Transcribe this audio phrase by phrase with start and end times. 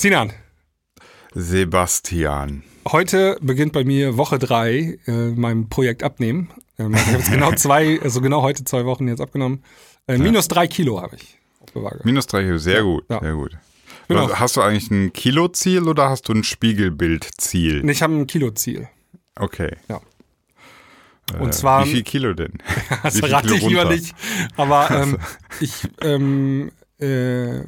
[0.00, 0.32] Sinan,
[1.34, 2.62] Sebastian.
[2.88, 6.50] heute beginnt bei mir Woche drei äh, meinem Projekt Abnehmen.
[6.78, 9.64] Ähm, ich habe jetzt genau zwei, also genau heute zwei Wochen jetzt abgenommen.
[10.06, 12.00] Äh, minus drei Kilo habe ich auf der Waage.
[12.04, 13.18] Minus drei Kilo, sehr gut, ja.
[13.18, 13.58] sehr gut.
[14.06, 14.22] Genau.
[14.22, 17.88] Also, Hast du eigentlich ein Kiloziel oder hast du ein Spiegelbildziel?
[17.90, 18.88] Ich habe ein Kilo-Ziel.
[19.34, 19.76] Okay.
[19.88, 20.00] Ja.
[21.34, 22.52] Äh, Und zwar- Wie viel Kilo denn?
[23.02, 24.14] Das verrate ich lieber nicht.
[24.56, 25.18] Aber ähm,
[25.60, 25.72] ich,
[26.02, 26.70] ähm,
[27.00, 27.62] äh,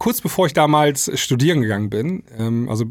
[0.00, 2.86] kurz bevor ich damals studieren gegangen bin, ähm, also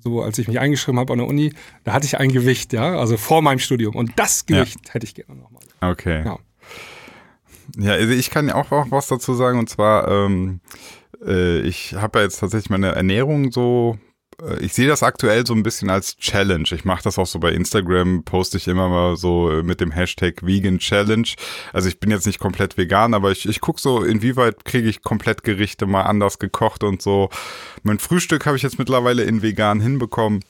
[0.00, 1.52] so als ich mich eingeschrieben habe an der Uni,
[1.84, 3.94] da hatte ich ein Gewicht, ja, also vor meinem Studium.
[3.94, 5.62] Und das Gewicht hätte ich gerne nochmal.
[5.80, 6.24] Okay.
[6.24, 6.38] Ja.
[7.78, 10.60] Ja, also ich kann ja auch, was dazu sagen und zwar, ähm,
[11.24, 13.98] äh, ich habe ja jetzt tatsächlich meine Ernährung so,
[14.60, 16.68] ich sehe das aktuell so ein bisschen als Challenge.
[16.72, 19.90] Ich mache das auch so bei Instagram, poste ich immer mal so äh, mit dem
[19.90, 21.28] Hashtag Vegan Challenge.
[21.72, 25.02] Also ich bin jetzt nicht komplett vegan, aber ich, ich gucke so, inwieweit kriege ich
[25.02, 27.30] komplett Gerichte mal anders gekocht und so.
[27.82, 30.44] Mein Frühstück habe ich jetzt mittlerweile in vegan hinbekommen.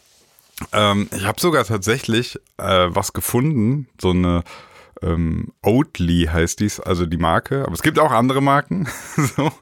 [0.72, 4.44] Ähm, ich habe sogar tatsächlich äh, was gefunden, so eine
[5.02, 7.64] ähm, Oatly heißt dies, also die Marke.
[7.64, 8.88] Aber es gibt auch andere Marken,
[9.36, 9.52] so,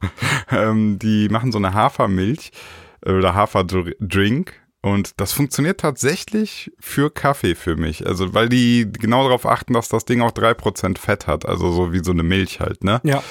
[0.51, 4.55] ähm, die machen so eine Hafermilch äh, oder Haferdrink.
[4.85, 8.05] Und das funktioniert tatsächlich für Kaffee für mich.
[8.07, 11.47] Also, weil die genau darauf achten, dass das Ding auch 3% Fett hat.
[11.47, 13.01] Also so wie so eine Milch halt, ne?
[13.05, 13.23] Ja,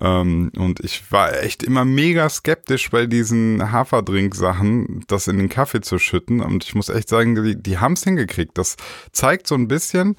[0.00, 5.80] Ähm, und ich war echt immer mega skeptisch bei diesen Haferdrink-Sachen, das in den Kaffee
[5.80, 6.40] zu schütten.
[6.40, 8.56] Und ich muss echt sagen, die, die haben es hingekriegt.
[8.58, 8.76] Das
[9.12, 10.16] zeigt so ein bisschen,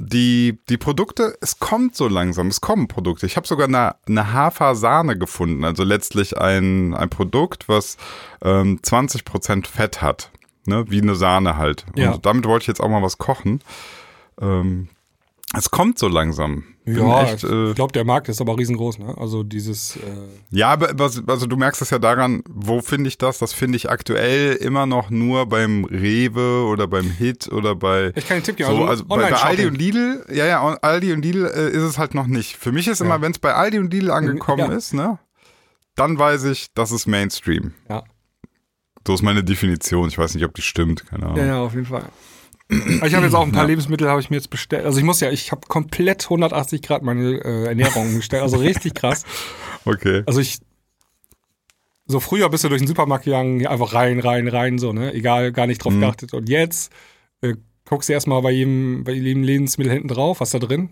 [0.00, 3.26] die, die Produkte, es kommt so langsam, es kommen Produkte.
[3.26, 7.96] Ich habe sogar eine, eine Hafersahne gefunden, also letztlich ein, ein Produkt, was
[8.42, 10.30] ähm, 20% Fett hat.
[10.64, 10.84] Ne?
[10.88, 11.84] Wie eine Sahne halt.
[11.94, 12.12] Ja.
[12.12, 13.60] Und damit wollte ich jetzt auch mal was kochen.
[14.40, 14.88] Ähm,
[15.56, 16.64] es kommt so langsam.
[16.84, 19.14] Bin ja echt, äh, ich glaube, der Markt ist aber riesengroß, ne?
[19.18, 20.00] Also dieses, äh,
[20.50, 23.38] ja, aber was- also du merkst es ja daran, wo finde ich das?
[23.38, 28.26] Das finde ich aktuell immer noch nur beim Rewe oder beim Hit oder bei ich
[28.26, 29.48] kann den Tipp geben, so, also bei, bei Online-Shopping.
[29.50, 32.56] Aldi und Lidl, ja, ja, Aldi und Lidl äh, ist es halt noch nicht.
[32.56, 34.76] Für mich ist immer, wenn es bei Aldi und Lidl angekommen Ja.
[34.76, 35.18] ist, ne,
[35.96, 37.74] dann weiß ich, das ist Mainstream.
[37.88, 38.02] Ja.
[39.06, 40.08] So ist meine Definition.
[40.08, 41.36] Ich weiß nicht, ob die stimmt, keine Ahnung.
[41.38, 42.04] Ja, ja, auf jeden Fall.
[43.02, 44.84] Ich habe jetzt auch ein paar Lebensmittel, habe ich mir jetzt bestellt.
[44.84, 48.42] Also ich muss ja, ich habe komplett 180 Grad meine äh, Ernährung umgestellt.
[48.42, 49.24] Also richtig krass.
[49.86, 50.22] Okay.
[50.26, 50.58] Also ich,
[52.06, 55.14] so früher bist du durch den Supermarkt gegangen, einfach rein, rein, rein, so, ne?
[55.14, 56.00] Egal, gar nicht drauf Mhm.
[56.00, 56.34] geachtet.
[56.34, 56.92] Und jetzt
[57.40, 57.54] äh,
[57.88, 60.90] guckst du erstmal bei jedem, bei jedem Lebensmittel hinten drauf, was da drin.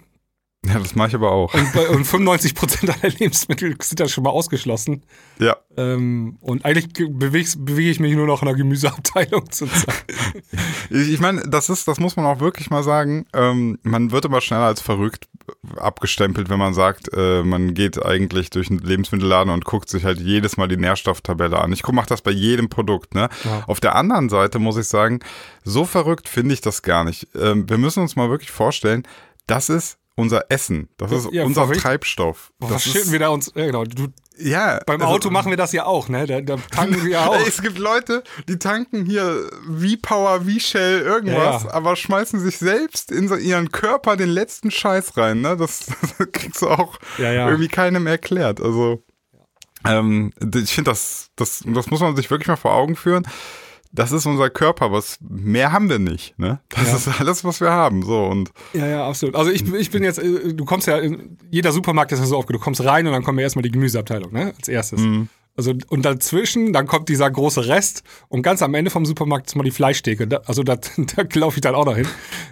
[0.67, 1.55] Ja, das mache ich aber auch.
[1.55, 5.05] Und, bei, und 95 Prozent aller Lebensmittel sind da schon mal ausgeschlossen.
[5.39, 5.57] Ja.
[5.77, 10.05] Ähm, und eigentlich ge- bewege bewege ich mich nur noch in der Gemüseabteilung zurzeit.
[10.91, 13.25] Ich, ich meine, das ist, das muss man auch wirklich mal sagen.
[13.33, 15.29] Ähm, man wird immer schneller als verrückt
[15.77, 20.19] abgestempelt, wenn man sagt, äh, man geht eigentlich durch einen Lebensmittelladen und guckt sich halt
[20.21, 21.73] jedes Mal die Nährstofftabelle an.
[21.73, 23.15] Ich mache das bei jedem Produkt.
[23.15, 23.29] Ne?
[23.45, 23.65] Ja.
[23.69, 25.21] Auf der anderen Seite muss ich sagen,
[25.65, 27.29] so verrückt finde ich das gar nicht.
[27.37, 29.05] Ähm, wir müssen uns mal wirklich vorstellen,
[29.47, 30.89] das ist unser Essen.
[30.97, 31.81] Das ist Ja, unser verrückt.
[31.81, 32.53] Treibstoff.
[32.59, 33.53] Boah, Das was schütten wir da uns?
[33.55, 33.85] Ja, genau.
[33.85, 36.27] Du, ja, beim also- Auto machen wir das ja auch, ne?
[36.27, 37.47] Da, da tanken wir ja auch.
[37.47, 41.75] Es gibt Leute, die tanken hier wie Power, wie Shell, irgendwas, Ja, ja.
[41.75, 45.41] aber schmeißen sich selbst in ihren Körper den letzten Scheiß rein.
[45.41, 45.57] Ne?
[45.57, 45.87] Das,
[46.19, 47.47] das kriegst du auch Ja, ja.
[47.47, 48.61] irgendwie keinem erklärt.
[48.61, 49.03] Also
[49.87, 53.27] ähm, ich finde, das, das, das muss man sich wirklich mal vor Augen führen.
[53.91, 56.39] Das ist unser Körper, was mehr haben wir nicht.
[56.39, 56.61] Ne?
[56.69, 56.97] Das Ja.
[56.97, 58.03] ist alles, was wir haben.
[58.03, 59.35] So und Ja, ja, absolut.
[59.35, 62.37] Also ich, ich bin jetzt, äh, du kommst ja, in, jeder Supermarkt ist ja so
[62.37, 64.53] aufgebaut, du kommst rein und dann kommt ja erstmal die Gemüseabteilung, ne?
[64.57, 65.01] Als erstes.
[65.57, 69.57] Also und dazwischen, dann kommt dieser große Rest und ganz am Ende vom Supermarkt ist
[69.57, 70.29] mal die Fleischtheke.
[70.29, 70.77] Da, also da,
[71.17, 72.07] da laufe ich dann auch noch hin.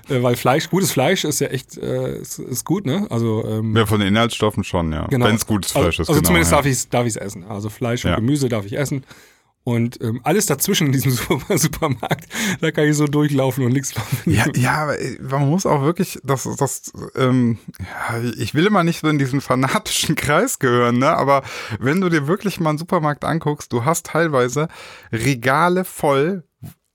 [0.08, 3.06] Äh, weil Fleisch, gutes Fleisch ist ja echt, äh, ist, ist gut, ne?
[3.10, 5.06] Also ähm, ja, von den Inhaltsstoffen schon, ja.
[5.06, 5.26] Genau.
[5.26, 6.08] Wenn es gutes Fleisch also, ist.
[6.08, 6.56] Also genau, zumindest ja.
[6.56, 7.44] darf ich es darf ich's essen.
[7.44, 8.16] Also Fleisch und Ja.
[8.16, 9.04] Gemüse darf ich essen.
[9.66, 12.28] Und ähm, alles dazwischen in diesem Super Supermarkt,
[12.60, 13.94] da kann ich so durchlaufen und nichts
[14.24, 18.84] Ja, ja, aber äh, man muss auch wirklich, das, das, ähm, ja, ich will immer
[18.84, 21.08] nicht so in diesen fanatischen Kreis gehören, ne?
[21.08, 21.42] Aber
[21.80, 24.68] wenn du dir wirklich mal einen Supermarkt anguckst, du hast teilweise
[25.10, 26.44] Regale voll.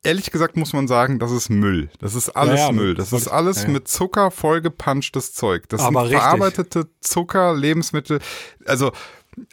[0.01, 1.89] Ehrlich gesagt muss man sagen, das ist Müll.
[1.99, 2.95] Das ist alles Ja, ja, Müll.
[2.95, 3.73] Das ist alles ja, ja.
[3.73, 5.67] mit Zucker vollgepanschtes Zeug.
[5.67, 6.21] Das Aber sind richtig.
[6.21, 8.19] verarbeitete Zucker, Lebensmittel.
[8.65, 8.93] Also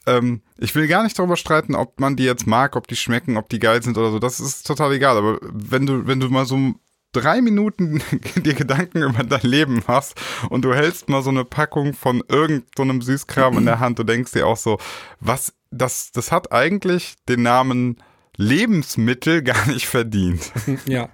[0.07, 3.37] ähm, ich will gar nicht darüber streiten, ob man die jetzt mag, ob die schmecken,
[3.37, 4.19] ob die geil sind oder so.
[4.19, 5.17] Das ist total egal.
[5.17, 6.75] Aber wenn du, wenn du mal so
[7.13, 8.03] drei Minuten
[8.37, 10.21] dir Gedanken über dein Leben machst
[10.51, 14.05] und du hältst mal so eine Packung von irgendeinem so Süßkram in der Hand, du
[14.05, 14.79] denkst dir auch so,
[15.21, 17.99] was, das, das hat eigentlich den Namen
[18.39, 20.53] Lebensmittel gar nicht verdient.
[20.87, 21.11] Ja.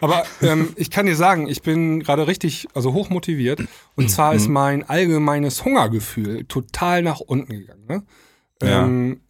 [0.00, 3.62] Aber ähm, ich kann dir sagen, ich bin gerade richtig, also hoch motiviert.
[3.94, 4.36] Und zwar Mhm.
[4.36, 7.86] ist mein allgemeines Hungergefühl total nach unten gegangen.
[7.88, 8.02] Ne?
[8.62, 8.84] Ja.
[8.84, 9.20] Ähm,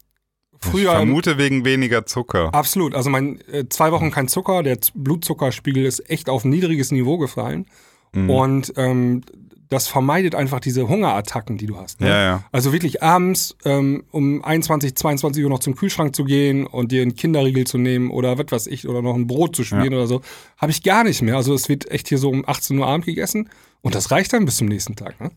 [0.58, 0.90] früher.
[0.92, 2.54] Ich vermute wegen weniger Zucker.
[2.54, 2.94] Absolut.
[2.94, 6.90] Also mein äh, zwei Wochen kein Zucker, der Z- Blutzuckerspiegel ist echt auf ein niedriges
[6.90, 7.66] Niveau gefallen.
[8.12, 8.30] Mhm.
[8.30, 9.22] Und ähm,
[9.68, 12.00] das vermeidet einfach diese Hungerattacken, die du hast.
[12.00, 12.08] Ne?
[12.08, 12.44] Ja, ja.
[12.52, 17.02] Also wirklich abends ähm, um 21, 22 Uhr noch zum Kühlschrank zu gehen und dir
[17.02, 20.06] einen Kinderriegel zu nehmen oder was weiß ich, oder noch ein Brot zu schmieren oder
[20.06, 20.20] so,
[20.58, 21.36] habe ich gar nicht mehr.
[21.36, 23.48] Also es wird echt hier so um 18 Uhr Abend gegessen
[23.82, 25.20] und das reicht dann bis zum nächsten Tag.
[25.20, 25.30] Ne?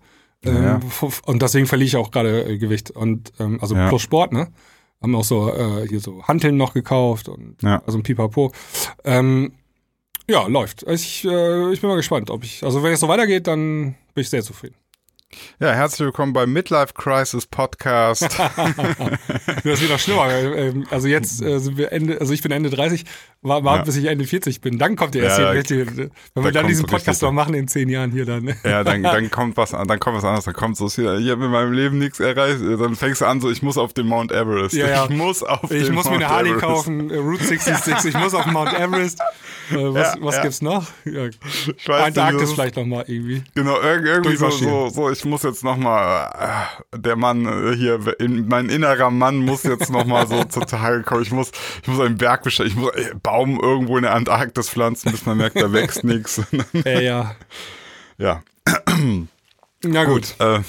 [0.46, 0.80] Ähm, Ja.
[1.26, 2.92] Und deswegen verliere ich auch gerade äh, Gewicht.
[2.92, 3.90] Und ähm, also Ja.
[3.90, 4.48] plus Sport, ne?
[5.02, 7.82] Haben auch so äh, hier so Hanteln noch gekauft und Ja.
[7.86, 8.52] also ein Pipapo.
[9.06, 9.54] Ähm,
[10.30, 10.84] ja, läuft.
[10.84, 14.22] Ich, äh, ich bin mal gespannt, ob ich, also wenn es so weitergeht, dann bin
[14.22, 14.76] ich sehr zufrieden.
[15.60, 18.24] Ja, herzlich willkommen beim Midlife Crisis Podcast.
[19.64, 20.28] Das wird noch schlimmer.
[20.32, 23.04] Ähm, Also jetzt äh, sind wir Ende, also ich bin Ende 30,
[23.42, 23.82] war, war Ja.
[23.84, 24.80] bis ich Ende 40 bin.
[24.80, 27.32] Dann kommt der erste Ja, da- richtige, wenn wir da dann kommt diesen Podcast noch
[27.32, 28.56] machen in zehn Jahren hier dann.
[28.64, 31.46] ja, dann, dann kommt was an, dann kommt was anderes, dann kommt so, ich habe
[31.46, 32.60] in meinem Leben nichts erreicht.
[32.62, 34.74] Dann fängst du an, so, ich muss auf den Mount Everest.
[34.76, 35.04] Ja, ja.
[35.06, 36.66] Ich muss auf Ich den muss mir Mount eine Harley Everest.
[36.66, 39.20] kaufen, äh, Route 66, ich muss auf Mount Everest.
[39.72, 40.88] Äh, was Ja, was gibt's noch?
[41.06, 41.26] Ja.
[41.28, 43.44] Ich weiß nicht, Antarktis ist- vielleicht noch mal irgendwie.
[43.54, 48.00] Genau, irg- irgendwie so, so, so, ich muss jetzt nochmal, äh, der Mann äh, hier,
[48.20, 51.24] in, mein innerer Mann muss jetzt nochmal so zutage kommen.
[51.24, 51.52] Ich muss,
[51.82, 55.26] ich muss einen Berg bestellen, ich muss einen Baum irgendwo in der Antarktis pflanzen, bis
[55.26, 56.42] man merkt, da wächst nichts.
[56.86, 57.36] Äh, ja.
[58.18, 58.44] Ja,
[59.84, 60.36] Na gut.
[60.40, 60.60] äh,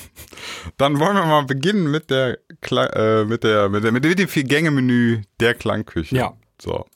[0.76, 4.29] dann wollen wir mal beginnen mit der, Kla äh, mit der, mit der, mit dem
[4.29, 6.17] Vier-Gänge-Menü der Klangküche.
[6.17, 6.32] Ja.
[6.61, 6.87] So.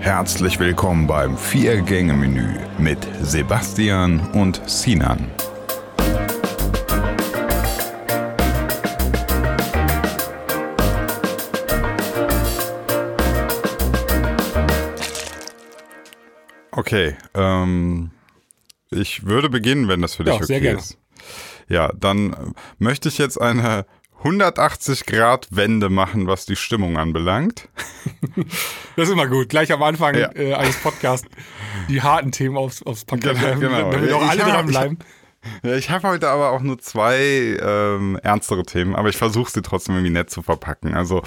[0.00, 5.30] Herzlich willkommen beim Vier-Gänge-Menü mit Sebastian und Sinan.
[16.72, 18.10] Okay, ähm,
[18.90, 20.78] ich würde beginnen, wenn das für dich Ja, okay sehr gerne.
[20.78, 20.98] ist.
[21.68, 22.36] Ja, dann äh,
[22.78, 23.86] möchte ich jetzt eine
[24.18, 27.68] 180 Grad Wende machen, was die Stimmung anbelangt.
[28.94, 29.48] Das ist immer gut.
[29.48, 30.30] Gleich am Anfang Ja.
[30.34, 31.26] äh, eines Podcasts
[31.88, 33.90] die harten Themen aufs, aufs Paket Genau, genau.
[33.90, 34.98] damit auch ich alle dranbleiben.
[35.64, 39.62] Ja, ich habe heute aber auch nur zwei ähm, ernstere Themen, aber ich versuche sie
[39.62, 40.94] trotzdem irgendwie nett zu verpacken.
[40.94, 41.22] Also,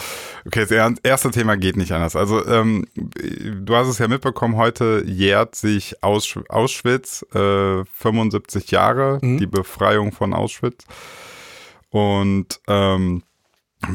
[0.45, 2.15] okay, das er- erste Thema geht nicht anders.
[2.15, 9.19] Also, ähm, du hast es ja mitbekommen, heute jährt sich Aus Auschwitz äh, 75 Jahre,
[9.21, 9.37] Mhm.
[9.37, 10.85] die Befreiung von Auschwitz.
[11.89, 13.23] Und ähm,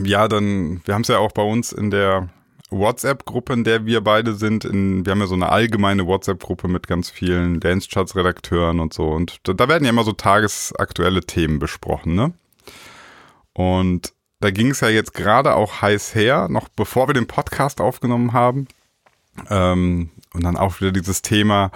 [0.05, 2.29] ja, dann, wir haben es ja auch bei uns in der
[2.71, 4.65] WhatsApp-Gruppe, in der wir beide sind.
[4.65, 9.09] In, wir haben ja so eine allgemeine WhatsApp-Gruppe mit ganz vielen Dance-Charts-Redakteuren und so.
[9.09, 12.33] Und da, da werden ja immer so tagesaktuelle Themen besprochen, ne?
[13.53, 17.81] Und da ging es ja jetzt gerade auch heiß her, noch bevor wir den Podcast
[17.81, 18.69] aufgenommen haben.
[19.49, 21.71] Ähm, und dann auch wieder dieses Thema,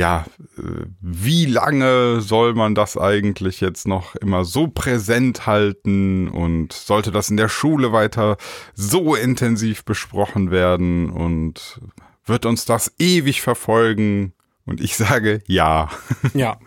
[0.00, 0.24] ja,
[0.56, 7.12] äh, wie lange soll man das eigentlich jetzt noch immer so präsent halten und sollte
[7.12, 8.38] das in der Schule weiter
[8.74, 11.82] so intensiv besprochen werden und
[12.24, 14.32] wird uns das ewig verfolgen?
[14.64, 15.90] Und ich sage ja.
[16.32, 16.58] Ja.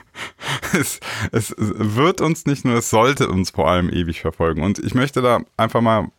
[0.73, 0.99] Es,
[1.31, 4.61] es wird uns nicht nur, es sollte uns vor allem ewig verfolgen.
[4.61, 6.09] Und ich möchte da einfach mal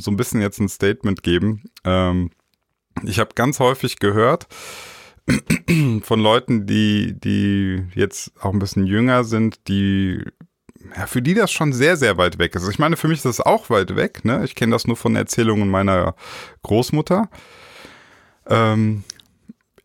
[0.00, 1.64] so ein bisschen jetzt ein Statement geben.
[1.84, 2.30] Ähm,
[3.02, 4.46] ich habe ganz häufig gehört
[6.02, 10.24] von Leuten, die, die jetzt auch ein bisschen jünger sind, die
[10.96, 12.68] ja, für die das schon sehr, sehr weit weg ist.
[12.68, 14.24] Ich meine, für mich ist das auch weit weg.
[14.24, 14.44] Ne?
[14.44, 16.14] Ich kenne das nur von Erzählungen meiner
[16.62, 17.28] Großmutter.
[18.46, 19.04] Ähm,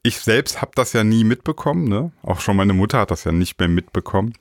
[0.04, 1.88] ich selbst habe das ja nie mitbekommen.
[1.88, 2.12] Ne?
[2.24, 4.34] Auch schon meine Mutter hat das ja nicht mehr mitbekommen.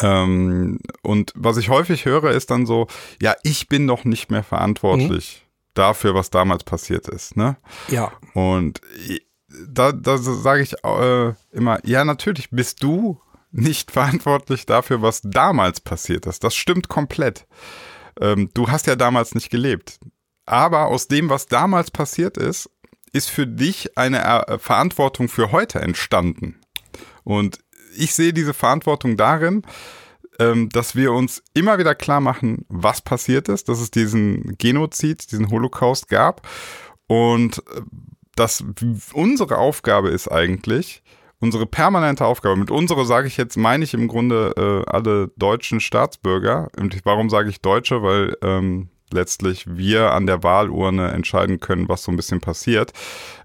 [0.00, 2.86] Ähm, und was ich häufig höre, ist dann so,
[3.20, 7.36] ja, ich bin doch nicht mehr verantwortlich dafür, was damals passiert ist.
[7.36, 7.56] Ne?
[7.88, 8.12] Ja.
[8.34, 8.80] Und
[9.68, 13.20] da, da sage ich äh, immer, ja, natürlich bist du
[13.50, 16.44] nicht verantwortlich dafür, was damals passiert ist.
[16.44, 17.46] Das stimmt komplett.
[18.20, 19.98] Ähm, du hast ja damals nicht gelebt.
[20.44, 22.70] Aber aus dem, was damals passiert ist,
[23.12, 26.60] ist für dich eine äh, Verantwortung für heute entstanden.
[27.24, 27.58] Und
[27.96, 29.62] ich sehe diese Verantwortung darin,
[30.38, 35.32] ähm, dass wir uns immer wieder klar machen, was passiert ist, dass es diesen Genozid,
[35.32, 36.46] diesen Holocaust gab
[37.06, 37.80] und äh,
[38.36, 38.64] dass
[39.12, 41.02] unsere Aufgabe ist eigentlich,
[41.40, 45.80] unsere permanente Aufgabe, mit unsere sage ich jetzt, meine ich im Grunde äh, alle deutschen
[45.80, 46.68] Staatsbürger.
[46.78, 48.02] Und warum sage ich Deutsche?
[48.02, 52.92] Weil ähm, letztlich wir an der Wahlurne entscheiden können, was so ein bisschen passiert.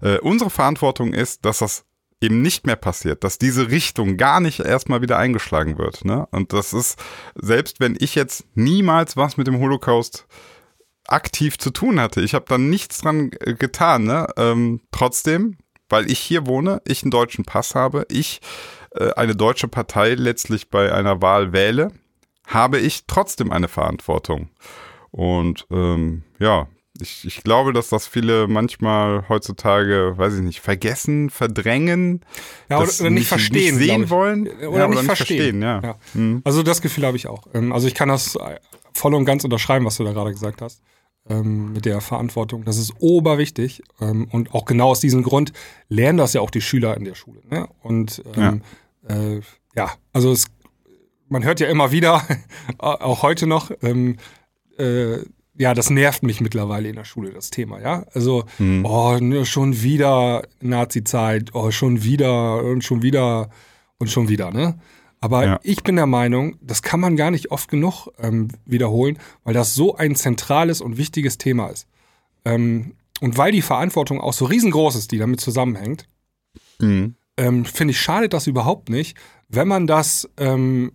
[0.00, 1.84] Äh, unsere Verantwortung ist, dass das
[2.20, 6.04] eben nicht mehr passiert, dass diese Richtung gar nicht erstmal wieder eingeschlagen wird.
[6.04, 6.26] Ne?
[6.30, 6.98] Und das ist,
[7.34, 10.26] selbst wenn ich jetzt niemals was mit dem Holocaust
[11.06, 14.26] aktiv zu tun hatte, ich habe da nichts dran äh, getan, ne?
[14.36, 15.56] ähm, trotzdem,
[15.88, 18.40] weil ich hier wohne, ich einen deutschen Pass habe, ich
[18.94, 21.92] äh, eine deutsche Partei letztlich bei einer Wahl wähle,
[22.46, 24.48] habe ich trotzdem eine Verantwortung.
[25.10, 26.68] Und ähm, ja,
[27.00, 32.20] ich, ich glaube, dass das viele manchmal heutzutage, weiß ich nicht, vergessen, verdrängen,
[32.68, 35.60] ja, oder, oder nicht verstehen, nicht sehen wollen oder, ja, nicht, oder verstehen.
[35.60, 35.62] verstehen.
[35.62, 35.80] ja.
[35.82, 35.96] ja.
[36.14, 36.42] Mhm.
[36.44, 37.46] Also das Gefühl habe ich auch.
[37.54, 38.38] Ähm, also ich kann das
[38.92, 40.82] voll und ganz unterschreiben, was du da gerade gesagt hast.
[41.32, 42.64] Ähm, mit der Verantwortung.
[42.64, 43.82] Das ist oberwichtig.
[44.00, 45.52] Ähm, und auch genau aus diesem Grund
[45.88, 47.40] lernen das ja auch die Schüler in der Schule.
[47.48, 47.68] Ne?
[47.80, 48.62] Und ähm,
[49.08, 49.14] ja.
[49.14, 49.40] Äh,
[49.74, 50.46] ja, also es,
[51.28, 52.22] man hört ja immer wieder,
[52.78, 54.16] auch heute noch, ähm,
[54.78, 55.18] äh,
[55.58, 58.04] ja, das nervt mich mittlerweile in der Schule, das Thema, ja.
[58.14, 58.84] Also, mhm.
[58.84, 63.50] oh, ne, schon wieder Nazi-Zeit, oh, schon wieder und schon wieder
[63.98, 64.78] und schon wieder, ne?
[65.22, 65.60] Aber ja.
[65.62, 69.72] ich bin der Meinung, das kann man gar nicht oft genug ähm, wiederholen, weil das
[69.76, 71.86] so ein zentrales und wichtiges Thema ist.
[72.44, 76.08] Ähm, und weil die Verantwortung auch so riesengroß ist, die damit zusammenhängt,
[76.80, 77.14] mhm.
[77.36, 79.16] ähm, finde ich, schadet das überhaupt nicht,
[79.48, 80.90] wenn man das ähm,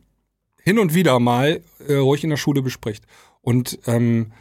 [0.62, 3.06] hin und wieder mal äh, ruhig in der Schule bespricht.
[3.40, 4.34] Und ähm,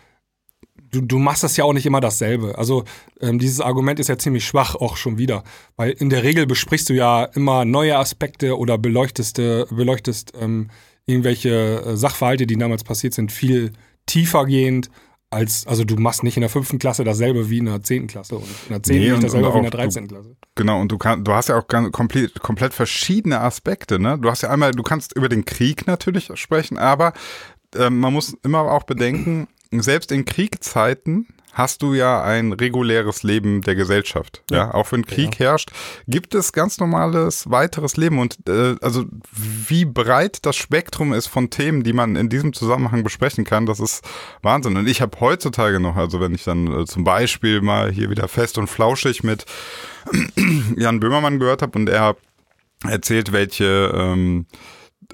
[0.91, 2.57] du, du machst das ja auch nicht immer dasselbe.
[2.59, 2.85] Also
[3.21, 5.45] ähm, dieses Argument ist ja ziemlich schwach auch schon wieder,
[5.77, 10.69] weil in der Regel besprichst du ja immer neue Aspekte oder beleuchtest, beleuchtest ähm,
[11.07, 13.73] irgendwelche äh, Sachverhalte, die damals passiert sind, viel
[14.07, 14.91] tiefer gehend
[15.31, 18.37] als, also du machst nicht in der fünften Klasse dasselbe wie in der zehnten Klasse
[18.37, 20.37] und in der zehnten nee, nicht dasselbe wie in der dreizehnten Klasse.
[20.55, 24.19] Genau, und du kannst, du hast ja auch ganz, komplett, komplett verschiedene Aspekte, ne?
[24.19, 27.13] Du hast ja einmal, du kannst über den Krieg natürlich sprechen, aber
[27.75, 33.63] äh, man muss immer auch bedenken, selbst in Kriegzeiten hast du ja ein reguläres Leben
[33.63, 34.43] der Gesellschaft.
[34.51, 35.47] Ja, ja auch wenn Krieg ja.
[35.47, 35.71] herrscht,
[36.07, 41.49] gibt es ganz normales weiteres Leben und äh, also wie breit das Spektrum ist von
[41.49, 44.05] Themen, die man in diesem Zusammenhang besprechen kann, das ist
[44.43, 44.77] Wahnsinn.
[44.77, 48.29] Und ich habe heutzutage noch, also wenn ich dann äh, zum Beispiel mal hier wieder
[48.29, 49.47] fest und flauschig mit
[50.77, 52.17] Jan Böhmermann gehört habe und er
[52.85, 54.45] erzählt, welche ähm,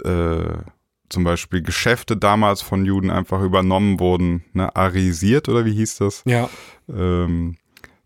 [0.05, 0.59] äh,
[1.12, 6.23] zum Beispiel Geschäfte damals von Juden einfach übernommen wurden, ne, arisiert oder wie hieß das?
[6.26, 6.49] Ja.
[6.88, 7.57] Ähm,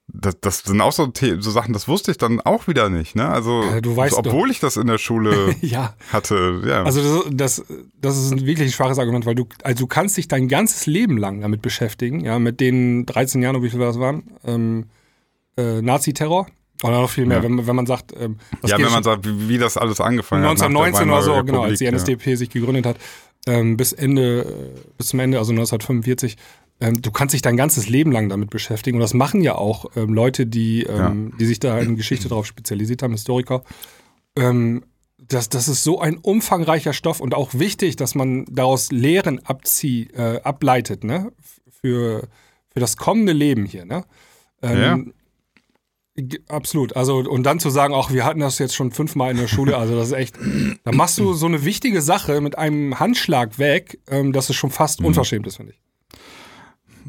[0.08, 3.28] das, das sind auch so, so, Sachen, das wusste ich dann auch wieder nicht, ne?
[3.28, 5.94] Also, du weißt obwohl ich das in der Schule ja.
[6.12, 6.84] hatte, ja.
[6.84, 7.64] Also das, das,
[8.00, 11.16] das ist ein wirklich schwaches Argument, weil du, also du kannst dich dein ganzes Leben
[11.18, 14.86] lang damit beschäftigen, ja, mit den 13 Jahren, wie viel das waren, ähm,
[15.56, 16.46] äh, Nazi-Terror,
[16.82, 17.42] oder noch viel mehr, ja.
[17.42, 20.94] wenn, wenn man sagt, ähm, ja, wenn man sagt, wie, wie, das alles angefangen 1919
[20.94, 21.06] hat.
[21.06, 22.36] 1919 oder so, genau, als die NSDAP ja.
[22.36, 22.96] sich gegründet hat,
[23.46, 26.36] ähm, bis Ende, äh, bis zum Ende, also 1945.
[26.78, 29.86] Ähm, du kannst dich dein ganzes Leben lang damit beschäftigen und das machen ja auch
[29.96, 31.36] ähm, Leute, die, ähm, ja.
[31.38, 33.62] die sich da in Geschichte drauf spezialisiert haben, Historiker.
[34.36, 34.84] Ähm,
[35.16, 40.12] das, das ist so ein umfangreicher Stoff und auch wichtig, dass man daraus Lehren abzieht,
[40.14, 41.32] äh, ableitet, ne?
[41.80, 42.28] Für,
[42.70, 44.04] für das kommende Leben hier, ne?
[44.62, 44.98] Ähm, ja.
[46.48, 46.96] Absolut.
[46.96, 49.76] Also, und dann zu sagen, auch wir hatten das jetzt schon fünfmal in der Schule,
[49.76, 50.36] also das ist echt,
[50.84, 54.70] da machst du so eine wichtige Sache mit einem Handschlag weg, ähm, dass es schon
[54.70, 55.06] fast mhm.
[55.06, 55.82] unverschämt ist, finde ich.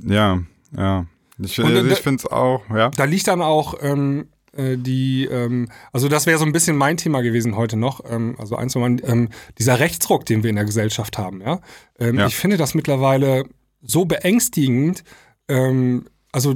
[0.10, 0.42] Ja,
[0.76, 1.06] ja.
[1.40, 2.90] Ich, äh, ich finde es auch, ja.
[2.90, 6.98] Da liegt dann auch ähm, äh, die, ähm, also das wäre so ein bisschen mein
[6.98, 11.18] Thema gewesen heute noch, ähm, also eins ähm, dieser Rechtsruck, den wir in der Gesellschaft
[11.18, 11.62] haben, ja.
[12.00, 12.28] Ähm, ja.
[12.28, 13.46] Ich finde das mittlerweile
[13.82, 15.04] so beängstigend,
[15.48, 16.56] ähm, also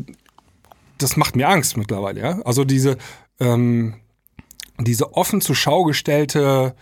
[1.02, 2.42] das macht mir Angst mittlerweile, ja.
[2.44, 2.98] Also diese,
[3.40, 3.96] ähm,
[4.80, 6.76] diese offen zur Schau gestellte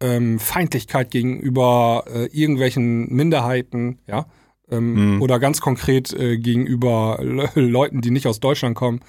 [0.00, 4.26] ähm, Feindlichkeit gegenüber äh, irgendwelchen Minderheiten, ja,
[4.70, 5.22] ähm, mhm.
[5.22, 9.00] oder ganz konkret äh, gegenüber Le Leuten, die nicht aus Deutschland kommen.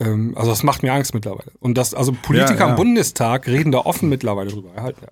[0.00, 1.52] Ähm, also das macht mir Angst mittlerweile.
[1.60, 2.70] Und das, also Politiker ja, ja.
[2.70, 5.08] im Bundestag reden da offen mittlerweile drüber, halt, ja.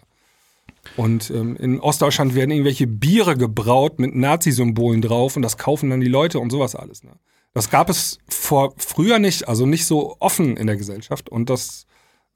[0.97, 6.01] Und ähm, in Ostdeutschland werden irgendwelche Biere gebraut mit Nazi-Symbolen drauf und das kaufen dann
[6.01, 7.03] die Leute und sowas alles.
[7.03, 7.11] Ne?
[7.57, 11.87] Das gab es vor früher nicht, also nicht so offen in der Gesellschaft und das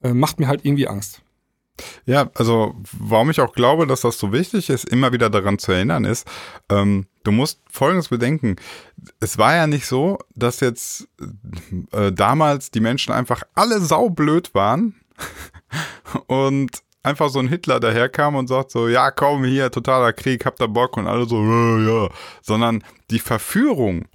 [0.01, 1.21] äh, macht mir halt irgendwie Angst.
[2.07, 5.73] Ja, also warum ich auch glaube, dass das so wichtig ist, immer wieder daran zu
[5.73, 6.27] erinnern, ist,
[6.71, 8.55] ähm, du musst Folgendes bedenken.
[9.19, 11.07] Es war ja nicht so, dass jetzt
[11.91, 14.95] äh, damals die Menschen einfach alle saublöd waren
[16.25, 20.59] und einfach so ein Hitler daherkam und sagt so, ja komm hier, totaler Krieg, habt
[20.59, 22.09] ihr Bock und alle so, ja, ja.
[22.41, 24.07] Sondern die Verführung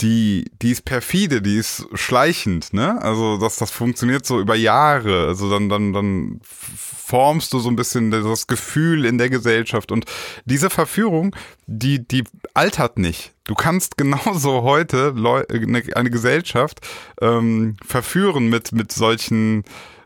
[0.00, 3.00] die, die ist perfide, die ist schleichend, ne?
[3.02, 5.26] Also das, das funktioniert so über Jahre.
[5.28, 9.92] Also dann, dann, dann formst du so ein bisschen das Gefühl in der Gesellschaft.
[9.92, 10.06] Und
[10.44, 13.32] diese Verführung, die, die altert nicht.
[13.44, 16.80] Du kannst genauso heute eine, eine Gesellschaft
[17.20, 19.62] ähm, verführen mit, mit solchen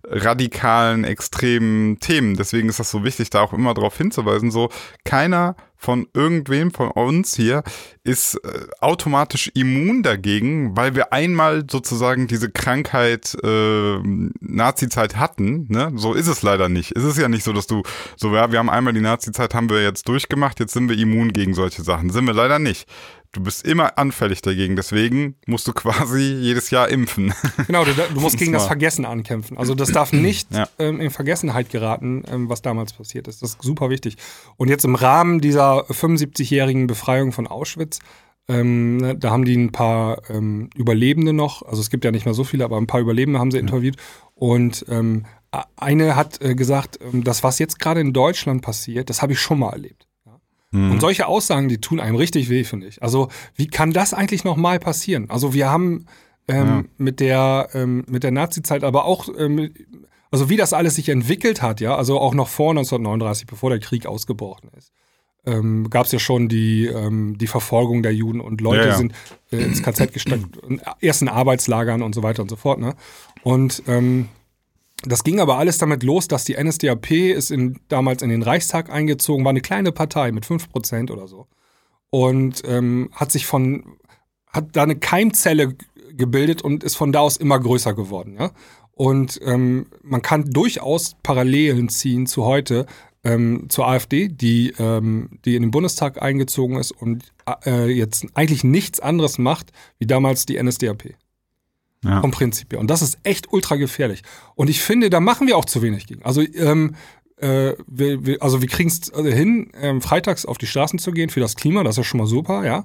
[0.08, 2.36] radikalen, extremen Themen.
[2.36, 4.70] Deswegen ist das so wichtig, da auch immer darauf hinzuweisen, so
[5.04, 7.62] keiner von irgendwem von uns hier
[8.02, 13.98] ist äh, automatisch immun dagegen, weil wir einmal sozusagen diese Krankheit äh,
[14.40, 15.66] Nazi-Zeit hatten.
[15.68, 15.92] Ne?
[15.96, 16.96] So ist es leider nicht.
[16.96, 17.82] Es ist ja nicht so, dass du
[18.16, 21.32] so, ja, wir haben einmal die Nazi-Zeit, haben wir jetzt durchgemacht, jetzt sind wir immun
[21.32, 22.10] gegen solche Sachen.
[22.10, 22.88] Sind wir leider nicht.
[23.37, 24.75] Du bist immer anfällig dagegen.
[24.76, 27.33] Deswegen musst du quasi jedes Jahr impfen.
[27.66, 29.57] Genau, du, du musst gegen das Vergessen ankämpfen.
[29.59, 30.69] Also das darf nicht Ja.
[30.78, 33.43] ähm, in Vergessenheit geraten, ähm, was damals passiert ist.
[33.43, 34.16] Das ist super wichtig.
[34.57, 37.99] Und jetzt im Rahmen dieser 75-jährigen Befreiung von Auschwitz,
[38.49, 42.25] ähm, ne, da haben die ein paar ähm, Überlebende noch, also es gibt ja nicht
[42.26, 43.97] mehr so viele, aber ein paar Überlebende haben sie interviewt.
[44.35, 45.25] Und ähm,
[45.76, 49.40] eine hat äh, gesagt, ähm, das, was jetzt gerade in Deutschland passiert, das habe ich
[49.40, 50.07] schon mal erlebt.
[50.76, 50.90] Ja.
[50.90, 53.02] Und solche Aussagen, die tun einem richtig weh, finde ich.
[53.02, 55.30] Also, wie kann das eigentlich nochmal passieren?
[55.30, 56.06] Also, wir haben
[56.49, 59.73] ähm, mit der, ähm, mit der Nazi-Zeit, aber auch, ähm,
[60.30, 63.80] also wie das alles sich entwickelt hat, ja, also auch noch vor 1939, bevor der
[63.80, 64.92] Krieg ausgebrochen ist,
[65.45, 68.97] ähm, gab es ja schon die, ähm, die Verfolgung der Juden und Leute Ja, ja.
[68.97, 69.12] sind
[69.52, 72.95] äh, ins KZ gesteckt, in ersten Arbeitslagern und so weiter und so fort, ne?
[73.42, 74.28] Und ähm,
[75.03, 78.91] das ging aber alles damit los, dass die NSDAP ist in, damals in den Reichstag
[78.91, 81.47] eingezogen, war eine kleine Partei mit 5% oder so.
[82.11, 83.97] Und ähm, hat sich von,
[84.49, 85.76] hat da eine Keimzelle
[86.12, 88.50] gebildet und ist von da aus immer größer geworden, ja.
[88.93, 92.87] Und ähm, man kann durchaus Parallelen ziehen zu heute,
[93.25, 97.33] ähm, zur AfD, die, ähm, die in den Bundestag eingezogen ist und
[97.67, 101.15] äh, jetzt eigentlich nichts anderes macht, wie damals die NSDAP.
[102.06, 102.20] Ja.
[102.20, 102.80] Vom Prinzip her.
[102.80, 104.22] Und das ist echt ultra gefährlich.
[104.54, 106.22] Und ich finde, da machen wir auch zu wenig gegen.
[106.25, 106.94] Also, ähm,
[107.36, 111.28] äh, wir, wir, also wir kriegen es hin, ähm, freitags auf die Straßen zu gehen
[111.28, 112.84] für das Klima, das ist ja schon mal super, ja.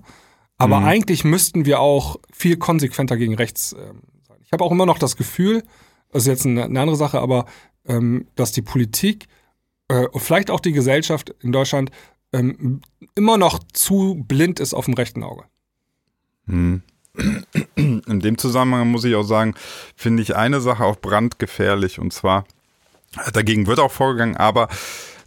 [0.58, 0.86] Aber Mhm.
[0.86, 4.38] eigentlich müssten wir auch viel konsequenter gegen rechts ähm, sein.
[4.44, 5.64] Ich habe auch immer noch das Gefühl,
[6.12, 7.46] das ist jetzt eine, eine andere Sache, aber
[7.86, 9.28] ähm, dass die Politik
[9.88, 11.90] äh, und vielleicht auch die Gesellschaft in Deutschland
[12.34, 12.82] ähm,
[13.16, 15.46] immer noch zu blind ist auf dem rechten Auge.
[16.48, 16.82] Hm.
[17.76, 19.56] In dem Zusammenhang muss ich auch sagen,
[19.96, 22.46] finde ich eine Sache auch brandgefährlich und zwar,
[23.34, 24.70] dagegen wird auch vorgegangen, aber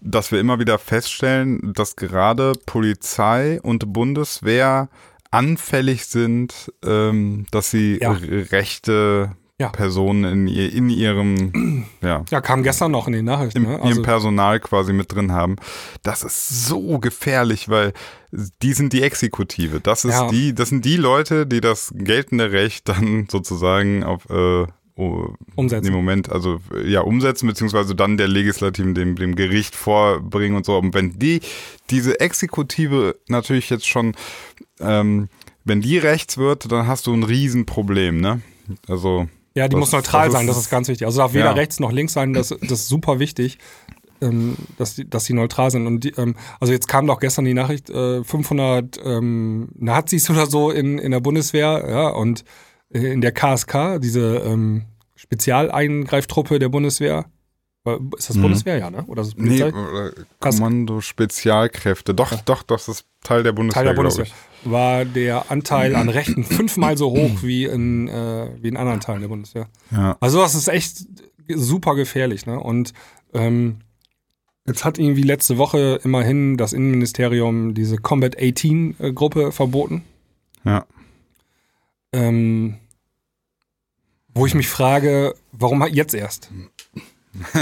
[0.01, 4.89] dass wir immer wieder feststellen, dass gerade Polizei und Bundeswehr
[5.31, 8.13] anfällig sind, ähm, dass sie Ja.
[8.13, 9.33] re- rechte
[9.65, 9.69] Ja.
[9.71, 13.63] Personen in, ihr, in ihrem, ja, Ja, kam gestern noch in den Nachrichten.
[13.63, 13.81] ne?
[13.85, 15.57] ihrem Personal quasi mit drin haben.
[16.03, 17.93] Das ist so gefährlich, weil
[18.63, 19.81] die sind die Exekutive.
[19.81, 20.29] Das ist Ja.
[20.29, 25.87] die, das sind die Leute, die das geltende Recht dann sozusagen auf äh, oh, Umsetzen.
[25.89, 30.77] Im Moment, also ja, umsetzen, beziehungsweise dann der Legislativen dem, dem Gericht vorbringen und so.
[30.79, 31.41] Und wenn die,
[31.91, 34.15] diese Exekutive natürlich jetzt schon,
[34.81, 35.29] ähm,
[35.65, 38.41] wenn die rechts wird, dann hast du ein Riesenproblem, ne?
[38.89, 39.29] Also.
[39.55, 41.07] Ja, die das- muss neutral sein, das ist ganz wichtig.
[41.07, 41.53] Also darf weder Ja.
[41.53, 43.59] rechts noch links sein, das, das ist super wichtig,
[44.21, 45.87] ähm, dass, die, dass die neutral sind.
[45.87, 50.47] Und die, ähm, also jetzt kam doch gestern die Nachricht, äh, 500 ähm, Nazis oder
[50.47, 52.45] so in, in der Bundeswehr, ja, und
[52.93, 57.27] äh, in der KSK, diese ähm, Spezialeingreiftruppe der Bundeswehr.
[57.87, 58.43] Äh, Ist das Mhm.
[58.43, 59.05] Bundeswehr, ja, ne?
[59.07, 59.69] Oder ist das Nee, Polizei?
[59.69, 60.57] äh, Was?
[60.57, 62.15] Kommando Spezialkräfte.
[62.15, 63.83] Doch, doch, das ist Teil der Bundeswehr.
[63.85, 64.27] Teil der Bundeswehr.
[64.65, 69.21] War der Anteil an Rechten fünfmal so hoch wie in, äh, wie in anderen Teilen
[69.21, 69.69] der Bundeswehr.
[69.91, 70.17] Ja.
[70.21, 71.05] Also das ist echt
[71.49, 72.59] super gefährlich, ne?
[72.59, 72.93] Und
[73.35, 73.81] ähm,
[74.67, 80.05] jetzt hat irgendwie letzte Woche immerhin das Innenministerium diese Combat 18 äh, verboten.
[80.65, 80.87] ja.
[82.13, 82.77] Ähm,
[84.37, 86.51] wo ich mich frage, warum hat- jetzt erst?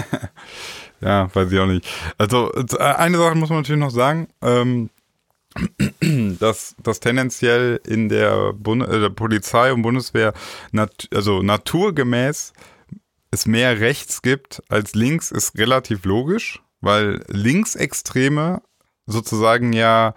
[1.00, 1.84] Ja, weiß ich auch nicht.
[2.16, 4.88] Also äh, eine Sache muss man natürlich noch sagen, ähm,
[6.38, 10.32] dass, dass tendenziell in der, Bund äh, der Polizei und Bundeswehr
[10.72, 12.52] nat also naturgemäß
[13.30, 18.60] es mehr rechts gibt als links, ist relativ logisch, weil Linksextreme
[19.06, 20.14] sozusagen ja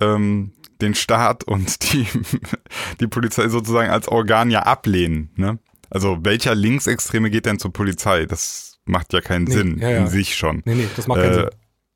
[0.00, 2.06] ähm, den Staat und die,
[3.00, 5.30] die Polizei sozusagen als Organ ja ablehnen.
[5.36, 5.58] Ne?
[5.90, 8.26] Also welcher Linksextreme geht denn zur Polizei?
[8.26, 9.98] Das macht ja keinen Nee, Sinn ja, ja.
[9.98, 10.62] in sich schon.
[10.64, 11.50] Nee, nee, das macht keinen Äh, Sinn.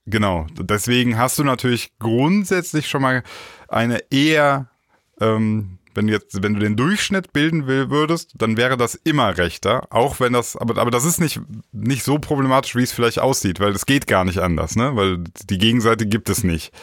[0.07, 3.23] Genau, deswegen hast du natürlich grundsätzlich schon mal
[3.69, 4.69] eine eher,
[5.19, 9.39] ähm, wenn du jetzt, wenn du den Durchschnitt bilden will, würdest, dann wäre das immer
[9.39, 11.41] rechter, auch wenn das, aber, aber das ist nicht,
[11.73, 15.25] nicht so problematisch, wie es vielleicht aussieht, weil es geht gar nicht anders, ne, weil
[15.49, 16.75] die Gegenseite gibt es nicht.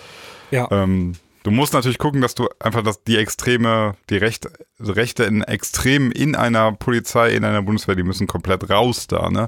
[0.49, 0.67] Ja.
[0.71, 5.43] Ähm, du musst natürlich gucken, dass du einfach dass die Extreme, die Rechte, Rechte in
[5.43, 9.47] Extremen in einer Polizei, in einer Bundeswehr, die müssen komplett raus da, ne?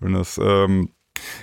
[0.00, 0.90] Und das, ähm,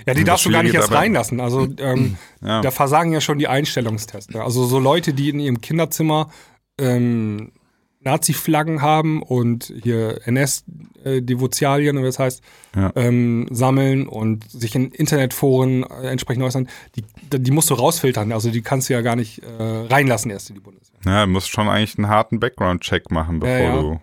[0.06, 1.40] Ja, die das darfst du gar nicht erst reinlassen.
[1.40, 2.60] Also ähm, ja.
[2.62, 4.32] da versagen ja schon die Einstellungstests.
[4.34, 4.42] ne?
[4.42, 6.30] Also so Leute, die in ihrem Kinderzimmer
[6.78, 7.52] ähm,
[8.00, 12.42] Nazi-Flaggen haben und hier NS-Devotialien, wie das heißt,
[12.76, 12.92] Ja.
[12.96, 17.02] ähm, sammeln und sich in Internetforen äh, entsprechend äußern, die,
[17.40, 18.32] die musst du rausfiltern.
[18.32, 20.98] Also die kannst du ja gar nicht äh, reinlassen erst in die Bundeswehr.
[21.06, 23.80] Ja, du musst schon eigentlich einen harten Background-Check machen, bevor Ja, ja.
[23.82, 24.00] du.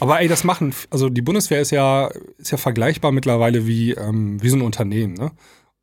[0.00, 4.42] Aber ey, das machen, also die Bundeswehr ist ja, ist ja vergleichbar mittlerweile wie, ähm,
[4.42, 5.32] wie so ein Unternehmen, ne?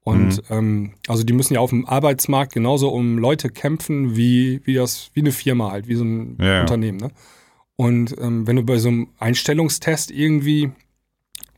[0.02, 4.76] Und ähm, also die müssen ja auf dem Arbeitsmarkt genauso um Leute kämpfen, wie, wie
[4.76, 6.62] das, wie eine Firma halt, wie so ein ja.
[6.62, 7.10] Unternehmen, ne?
[7.76, 10.72] Und ähm, wenn du bei so einem Einstellungstest irgendwie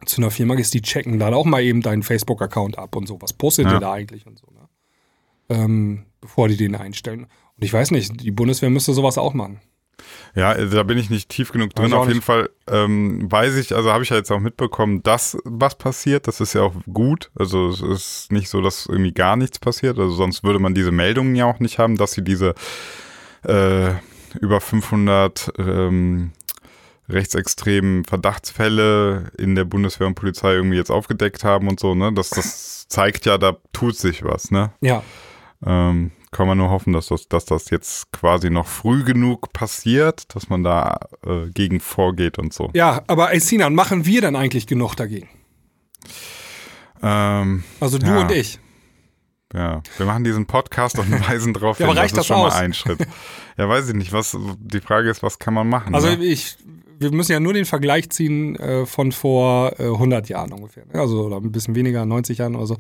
[0.06, 3.22] zu einer Firma gehst, die checken dann auch mal eben deinen Facebook-Account ab und so.
[3.22, 3.74] Was postet Ja.
[3.74, 4.68] ihr da eigentlich und so, ne?
[5.50, 7.24] Ähm, bevor die den einstellen.
[7.24, 9.60] Und ich weiß nicht, die Bundeswehr müsste sowas auch machen.
[10.36, 11.94] Ja, also da bin ich nicht tief genug drin.
[11.94, 12.22] Auf jeden.
[12.22, 16.28] Fall ähm, weiß ich, also habe ich ja jetzt auch mitbekommen, dass was passiert.
[16.28, 17.32] Das ist ja auch gut.
[17.36, 19.98] Also es ist nicht so, dass irgendwie gar nichts passiert.
[19.98, 22.54] Also sonst würde man diese Meldungen ja auch nicht haben, dass sie diese
[23.44, 23.92] äh,
[24.40, 26.32] über 500 ähm,
[27.10, 31.96] rechtsextremen Verdachtsfälle in der Bundeswehr und Polizei irgendwie jetzt aufgedeckt haben und so.
[31.96, 34.52] Ne, das das zeigt ja, da tut sich was.
[34.52, 34.72] Ne.
[34.82, 35.04] Ja,
[35.66, 40.34] Ähm, kann man nur hoffen, dass das, dass das jetzt quasi noch früh genug passiert,
[40.36, 42.70] dass man da äh, gegen vorgeht und so.
[42.74, 45.30] ja, aber ey, Sinan, machen wir dann eigentlich genug dagegen?
[47.02, 48.22] Ähm, Also du Ja.
[48.22, 48.60] und ich.
[49.54, 51.92] ja, wir machen diesen Podcast und weisen drauf Ja, hin.
[51.92, 52.54] aber reicht das ist das schon aus?
[52.54, 53.00] mal ein Schritt.
[53.58, 54.14] Ja, weiß ich nicht.
[54.14, 55.96] Was die Frage ist, was kann man machen?
[55.96, 56.24] Also ne?
[56.26, 56.58] ich,
[57.00, 60.86] wir müssen ja nur den Vergleich ziehen äh, von vor äh, 100 Jahren ungefähr.
[60.86, 61.00] ne?
[61.00, 62.78] Also oder ein bisschen weniger, 90 Jahren oder so.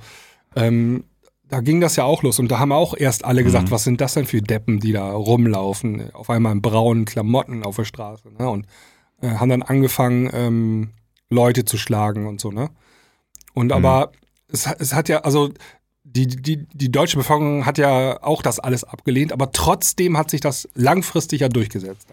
[0.56, 1.04] Ähm,
[1.50, 4.02] da ging das ja auch los und da haben auch erst alle gesagt, was sind
[4.02, 8.30] das denn für Deppen, die da rumlaufen, auf einmal in braunen Klamotten auf der Straße.
[8.38, 8.50] Ne?
[8.50, 8.66] Und
[9.22, 10.90] äh, haben dann angefangen, ähm,
[11.30, 12.70] Leute zu schlagen und so, ne?
[13.54, 14.12] Und aber
[14.50, 15.52] es, hat- es hat ja, also
[16.04, 20.40] die, die, die deutsche Bevölkerung hat ja auch das alles abgelehnt, aber trotzdem hat sich
[20.42, 22.08] das langfristig ja durchgesetzt.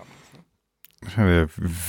[1.16, 1.49] Ja, der-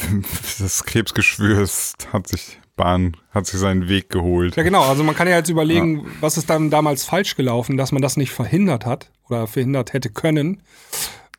[0.60, 1.65] das Krebsgeschwür
[2.12, 4.55] hat sich Bahn, hat sich seinen Weg geholt.
[4.55, 4.83] Ja, genau.
[4.83, 8.17] Also man kann ja jetzt überlegen, was ist dann damals falsch gelaufen, dass man das
[8.17, 10.61] nicht verhindert hat oder verhindert hätte können.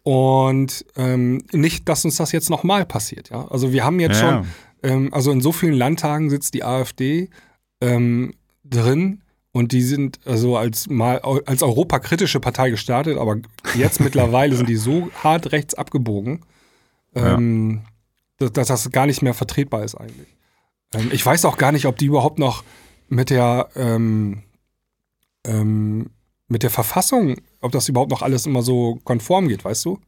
[0.02, 3.30] Und ähm, nicht, dass uns das jetzt nochmal passiert.
[3.30, 3.48] Ja?
[3.48, 4.46] Also wir haben jetzt Ja, schon,
[4.82, 7.28] ähm, also in so vielen Landtagen sitzt die AfD
[7.80, 9.22] ähm, drin
[9.52, 13.36] und die sind also als mal als europakritische Partei gestartet, aber
[13.74, 16.44] jetzt mittlerweile sind die so hart rechts abgebogen,
[17.14, 17.82] ähm,
[18.38, 20.35] dass, dass das gar nicht mehr vertretbar ist eigentlich.
[20.94, 22.64] Ähm, ich weiß auch gar nicht, ob die überhaupt noch
[23.08, 24.42] mit der ähm,
[25.44, 26.10] ähm,
[26.48, 29.98] mit der Verfassung, ob das überhaupt noch alles immer so konform geht, weißt du?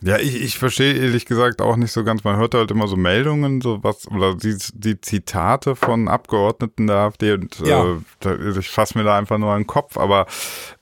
[0.00, 2.22] Ja, ich, ich verstehe ehrlich gesagt auch nicht so ganz.
[2.22, 6.96] Man hört halt immer so Meldungen, so was, oder die, die Zitate von Abgeordneten der
[6.96, 7.96] AfD und Ja.
[8.24, 9.96] äh, ich fasse mir da einfach nur an den Kopf.
[9.96, 10.26] Aber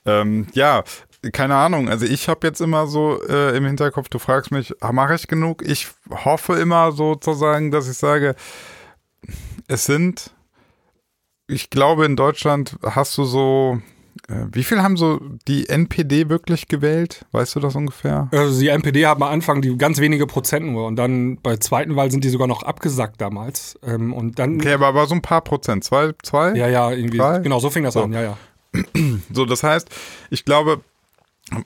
[0.05, 0.83] ähm, ja,
[1.31, 1.89] keine Ahnung.
[1.89, 5.63] Also ich habe jetzt immer so äh, im Hinterkopf, du fragst mich, mache ich genug?
[5.67, 5.87] Ich
[6.23, 8.35] hoffe immer sozusagen, dass ich sage,
[9.67, 10.31] es sind,
[11.47, 13.81] ich glaube in Deutschland hast du so,
[14.29, 17.25] äh, wie viel haben so die NPD wirklich gewählt?
[17.31, 18.27] Weißt du das ungefähr?
[18.31, 21.95] Also die NPD haben am Anfang die ganz wenige Prozent nur und dann bei zweiten
[21.95, 23.79] Wahl sind die sogar noch abgesackt damals.
[23.85, 25.83] Ähm, und dann, Okay, aber, aber so ein paar Prozent.
[25.83, 26.53] Zwei, zwei?
[26.55, 27.39] ja, ja, irgendwie, Drei?
[27.39, 28.03] genau, so fing das So.
[28.03, 28.37] an, ja, ja.
[29.33, 29.89] So, das heißt,
[30.29, 30.81] ich glaube,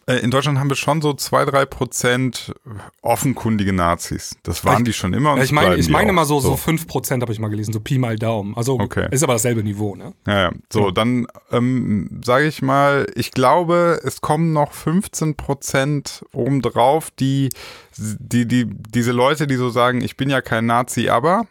[0.06, 2.54] in Deutschland haben wir schon so zwei, drei Prozent
[3.02, 4.36] offenkundige Nazis.
[4.44, 5.34] Das waren Ich- die schon immer.
[5.34, 7.98] Und ich meine, ich meine mal so, so 5% habe ich mal gelesen, so Pi
[7.98, 8.56] mal Daumen.
[8.56, 9.08] Also Okay.
[9.12, 10.14] ist aber dasselbe Niveau, ne?
[10.28, 10.52] Ja, ja.
[10.72, 17.50] So, dann ähm, sage ich mal, ich glaube, es kommen noch 15 Prozent obendrauf, die,
[17.98, 21.48] die, die, diese Leute, die so sagen, ich bin ja kein Nazi, aber,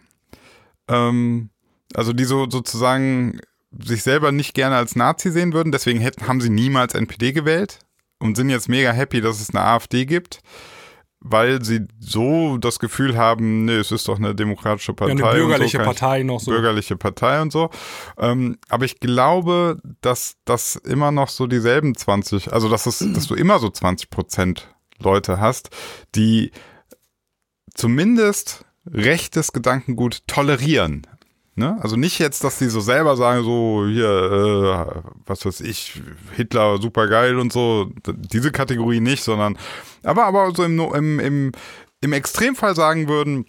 [0.89, 1.51] ähm,
[1.95, 3.41] also die so sozusagen
[3.79, 7.79] sich selber nicht gerne als Nazi sehen würden, deswegen hätten, haben sie niemals NPD gewählt
[8.21, 10.41] und sind jetzt mega happy, dass es eine AfD gibt.
[11.23, 15.13] Weil sie so das Gefühl haben, nee, es ist doch eine demokratische Ja, Partei.
[15.13, 16.51] eine und so bürgerliche ich- Partei noch so.
[16.51, 17.69] bürgerliche Partei und so.
[18.17, 23.27] Ähm, aber ich glaube, dass das immer noch so dieselben 20, also dass, es, dass
[23.27, 25.69] du immer so 20 Prozent Leute hast,
[26.15, 26.53] die
[27.75, 31.07] zumindest rechtes Gedankengut tolerieren.
[31.61, 31.77] Ne?
[31.83, 36.01] Also nicht jetzt, dass die so selber sagen, so hier, äh, was weiß ich,
[36.35, 39.59] Hitler super geil und so, diese Kategorie nicht, sondern
[40.03, 41.53] aber, aber so im, im, im,
[42.01, 43.45] im Extremfall sagen würden,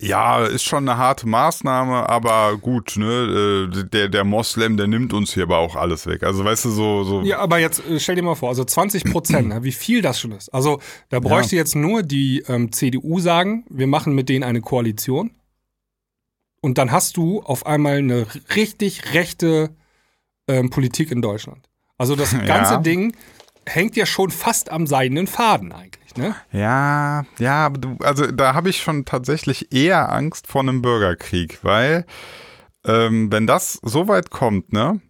[0.00, 5.12] ja, ist schon eine harte Maßnahme, aber gut, ne, äh, der, der Moslem, der nimmt
[5.12, 6.24] uns hier aber auch alles weg.
[6.24, 9.04] Also weißt du, so, so Ja, aber jetzt äh, stell dir mal vor, also 20
[9.04, 10.52] Prozent, ne, wie viel das schon ist.
[10.52, 15.30] Also da bräuchte jetzt nur die ähm, CDU sagen, wir machen mit denen eine Koalition.
[16.60, 19.76] Und dann hast du auf einmal eine richtig rechte
[20.48, 21.68] ähm, Politik in Deutschland.
[21.96, 22.80] Also das ganze Ja.
[22.80, 23.14] Ding
[23.66, 26.34] hängt ja schon fast am seidenen Faden eigentlich, ne?
[26.52, 32.06] Ja, ja, also da habe ich schon tatsächlich eher Angst vor einem Bürgerkrieg, weil
[32.86, 35.00] ähm, wenn das so weit kommt, ne,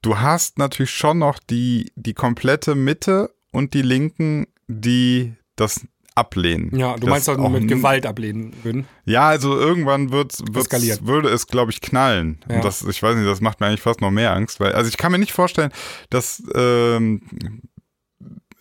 [0.00, 6.76] du hast natürlich schon noch die, die komplette Mitte und die Linken, die das ablehnen.
[6.78, 8.86] Ja, du meinst, dass wir auch mit Gewalt ablehnen würden?
[9.04, 11.06] Ja, also irgendwann wird's, wird's, Eskaliert.
[11.06, 12.38] würde es, glaube ich, knallen.
[12.48, 12.56] Ja.
[12.56, 14.88] Und das, ich weiß nicht, das macht mir eigentlich fast noch mehr Angst, weil, also
[14.88, 15.72] ich kann mir nicht vorstellen,
[16.10, 17.22] dass ähm,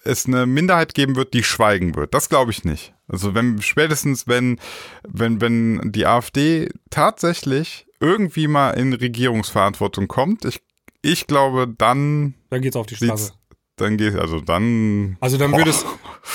[0.04, 2.14] es eine Minderheit geben wird, die schweigen wird.
[2.14, 2.94] Das glaube ich nicht.
[3.08, 4.60] Also wenn spätestens wenn
[5.08, 10.62] wenn wenn die AfD tatsächlich irgendwie mal in Regierungsverantwortung kommt, ich
[11.06, 13.34] ich glaube, dann Dann geht's auf die Straße.
[13.78, 15.86] Dann geht also dann Also dann würde es,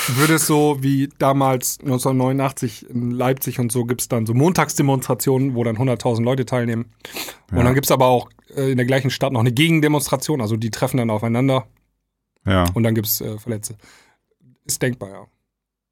[0.09, 5.63] würde es so wie damals 1989 in Leipzig und so gibt's dann so Montagsdemonstrationen, wo
[5.63, 6.93] dann 100.000 Leute teilnehmen.
[7.51, 7.63] Und Ja.
[7.63, 10.97] dann gibt's aber auch äh, in der gleichen Stadt noch eine Gegendemonstration, also die treffen
[10.97, 11.67] dann aufeinander
[12.45, 12.65] ja.
[12.73, 13.75] und dann gibt's äh, Verletzte.
[14.65, 15.27] Ist denkbar, ja.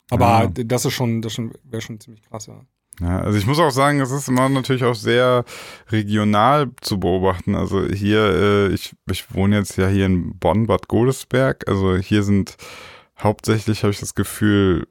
[0.09, 0.63] Aber Ja.
[0.65, 2.61] das ist schon, das schon, wäre schon ziemlich krass, ja.
[2.99, 5.45] Ja, also ich muss auch sagen, es ist immer natürlich auch sehr
[5.89, 7.55] regional zu beobachten.
[7.55, 11.67] Also hier, äh, ich, ich wohne jetzt ja hier in Bonn, Bad Godesberg.
[11.67, 12.55] Also hier sind
[13.19, 14.87] hauptsächlich, habe ich das Gefühl,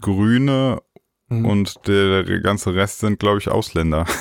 [0.00, 0.80] Grüne
[1.28, 1.44] Mhm.
[1.44, 4.04] und der, der ganze Rest sind, glaube ich, Ausländer.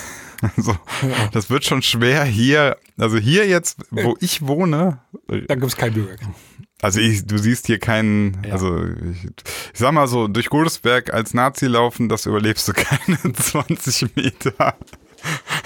[0.57, 0.71] Also
[1.01, 1.29] Ja.
[1.31, 6.27] das wird schon schwer hier, also hier jetzt, wo ich wohne, Dann gibt's keinen Bürgerkrieg.
[6.85, 8.53] Also ich, du siehst hier keinen, Ja.
[8.53, 13.17] also ich, ich sag mal so, durch Godesberg als Nazi laufen, das überlebst du keine
[13.33, 14.53] 20 Meter.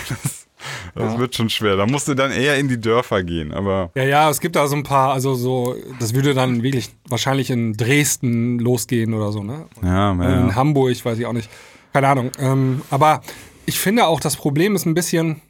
[0.09, 0.47] Das,
[0.95, 1.19] das Ja.
[1.19, 1.75] wird schon schwer.
[1.77, 4.67] Da musst du dann eher in die Dörfer gehen, aber Ja, ja, es gibt da
[4.67, 9.43] so ein paar, also so, das würde dann wirklich wahrscheinlich in Dresden losgehen oder so,
[9.43, 9.67] ne?
[9.83, 10.55] ja, in ja, ja.
[10.55, 11.49] Hamburg, weiß ich auch nicht.
[11.93, 12.31] Keine Ahnung.
[12.39, 13.21] Ähm, aber
[13.65, 15.41] ich finde auch, das Problem ist ein bisschen,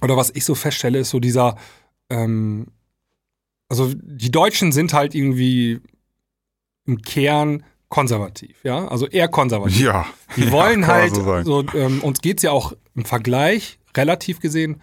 [0.00, 1.56] oder was ich so feststelle, ist so dieser,
[2.10, 2.68] ähm,
[3.68, 5.80] also die Deutschen sind halt irgendwie
[6.86, 9.80] im Kern konservativ, ja, also eher konservativ.
[9.80, 10.06] ja.
[10.36, 14.40] Die Ja, wollen man halt, so so, ähm, uns geht's ja auch im Vergleich, relativ
[14.40, 14.80] gesehen,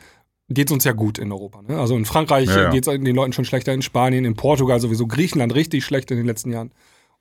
[0.50, 1.62] geht's uns ja gut in Europa.
[1.62, 1.78] Ne?
[1.80, 2.69] Also in Frankreich Ja, ja.
[2.71, 6.26] geht's den Leuten schon schlechter, in Spanien, in Portugal sowieso, Griechenland richtig schlecht in den
[6.26, 6.71] letzten Jahren.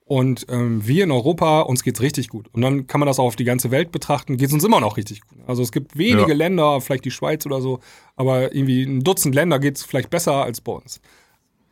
[0.07, 2.49] Und ähm, wir in Europa, uns geht's richtig gut.
[2.53, 4.99] Und dann kann man das auch auf die ganze Welt betrachten, geht's uns immer noch
[4.99, 5.39] richtig gut.
[5.47, 6.35] Also es gibt wenige Ja.
[6.35, 7.81] Länder, vielleicht die Schweiz oder so,
[8.17, 11.01] aber irgendwie ein Dutzend Länder geht's vielleicht besser als bei uns.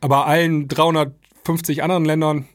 [0.03, 2.49] Aber allen 350 anderen Ländern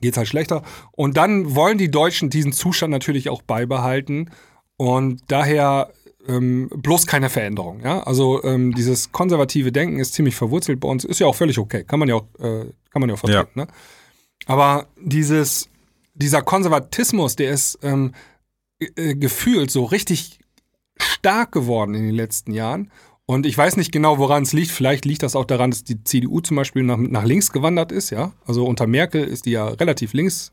[0.00, 0.62] geht's halt schlechter.
[0.92, 4.30] Und dann wollen die Deutschen diesen Zustand natürlich auch beibehalten.
[4.76, 5.92] Und daher
[6.28, 7.80] ähm, bloß keine Veränderung.
[7.82, 8.04] Ja?
[8.04, 11.04] Also ähm, dieses konservative Denken ist ziemlich verwurzelt bei uns.
[11.04, 11.82] Ist ja auch völlig okay.
[11.84, 13.50] Kann man ja auch, äh, kann man ja auch vertreten.
[13.54, 13.66] Ne?
[14.46, 15.68] Aber dieses,
[16.14, 18.14] dieser Konservatismus, der ist ähm,
[18.78, 20.38] äh, gefühlt so richtig
[20.96, 22.92] stark geworden in den letzten Jahren.
[23.30, 24.72] Und ich weiß nicht genau, woran es liegt.
[24.72, 28.10] Vielleicht liegt das auch daran, dass die CDU zum Beispiel nach, nach links gewandert ist,
[28.10, 28.32] ja.
[28.44, 30.52] Also unter Merkel ist die ja relativ links,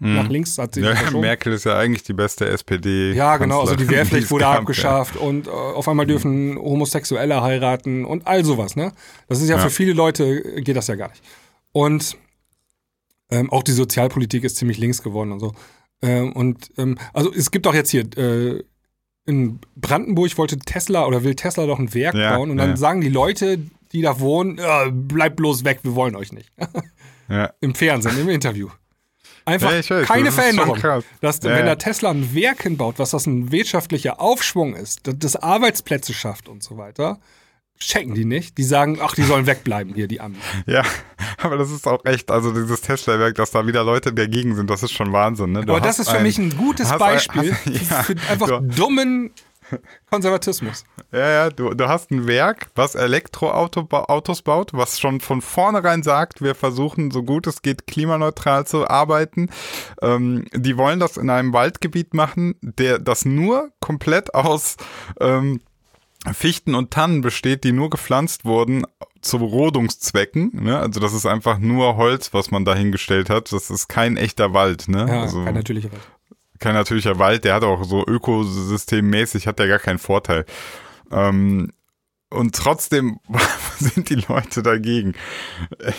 [0.00, 1.14] nach links hat sie sich Mhm.
[1.14, 1.20] Ja.
[1.20, 3.12] Merkel ist ja eigentlich die beste SPD.
[3.12, 8.04] Ja, genau, also die Wehrpflicht wurde gab, abgeschafft und äh, auf einmal dürfen Homosexuelle heiraten
[8.04, 8.90] und all sowas, ne?
[9.28, 9.62] Das ist ja, Ja.
[9.62, 11.22] für viele Leute äh, geht das ja gar nicht.
[11.70, 12.16] Und
[13.30, 15.52] ähm, auch die Sozialpolitik ist ziemlich links geworden und so.
[16.02, 18.64] Ähm, und ähm, also es gibt auch jetzt hier äh,
[19.26, 22.76] in Brandenburg wollte Tesla oder will Tesla doch ein Werk Ja, bauen und dann ja.
[22.76, 23.58] sagen die Leute,
[23.92, 26.50] die da wohnen, äh, bleibt bloß weg, wir wollen euch nicht.
[27.28, 27.52] Ja.
[27.60, 28.68] Im Fernsehen, im Interview.
[29.44, 30.78] Einfach weiß, keine das Veränderung.
[31.20, 35.36] Dass, wenn da Tesla ein Werk hinbaut, was das ein wirtschaftlicher Aufschwung ist, das, das
[35.36, 37.18] Arbeitsplätze schafft und so weiter,
[37.78, 38.58] checken die nicht.
[38.58, 40.38] Die sagen, ach, die sollen wegbleiben hier, die Amis.
[40.66, 40.84] Ja,
[41.42, 44.82] aber das ist auch echt, also dieses Tesla-Werk, dass da wieder Leute dagegen sind, das
[44.82, 45.52] ist schon Wahnsinn.
[45.52, 45.60] Ne?
[45.60, 48.46] Aber das ist für ein- mich ein gutes hast ein- Beispiel hast- ja, für einfach
[48.46, 49.30] du- dummen
[50.10, 50.84] Konservatismus.
[51.12, 56.42] Ja, ja, du, du hast ein Werk, was Elektroautos baut, was schon von vornherein sagt,
[56.42, 59.48] wir versuchen so gut es geht klimaneutral zu arbeiten.
[60.02, 64.76] Ähm, die wollen das in einem Waldgebiet machen, der das nur komplett aus
[65.20, 65.60] ähm,
[66.34, 68.84] Fichten und Tannen besteht, die nur gepflanzt wurden
[69.22, 70.50] zu Rodungszwecken.
[70.64, 70.78] Ne?
[70.78, 73.52] Also das ist einfach nur Holz, was man dahingestellt hat.
[73.52, 74.88] Das ist kein echter Wald.
[74.88, 75.06] Ne?
[75.08, 76.02] Ja, also, kein natürlicher Welt.
[76.58, 80.44] kein natürlicher Wald, der hat auch so ökosystemmäßig, hat der gar keinen Vorteil.
[81.10, 81.72] Ähm,
[82.30, 83.18] und trotzdem
[83.78, 85.14] sind die Leute dagegen.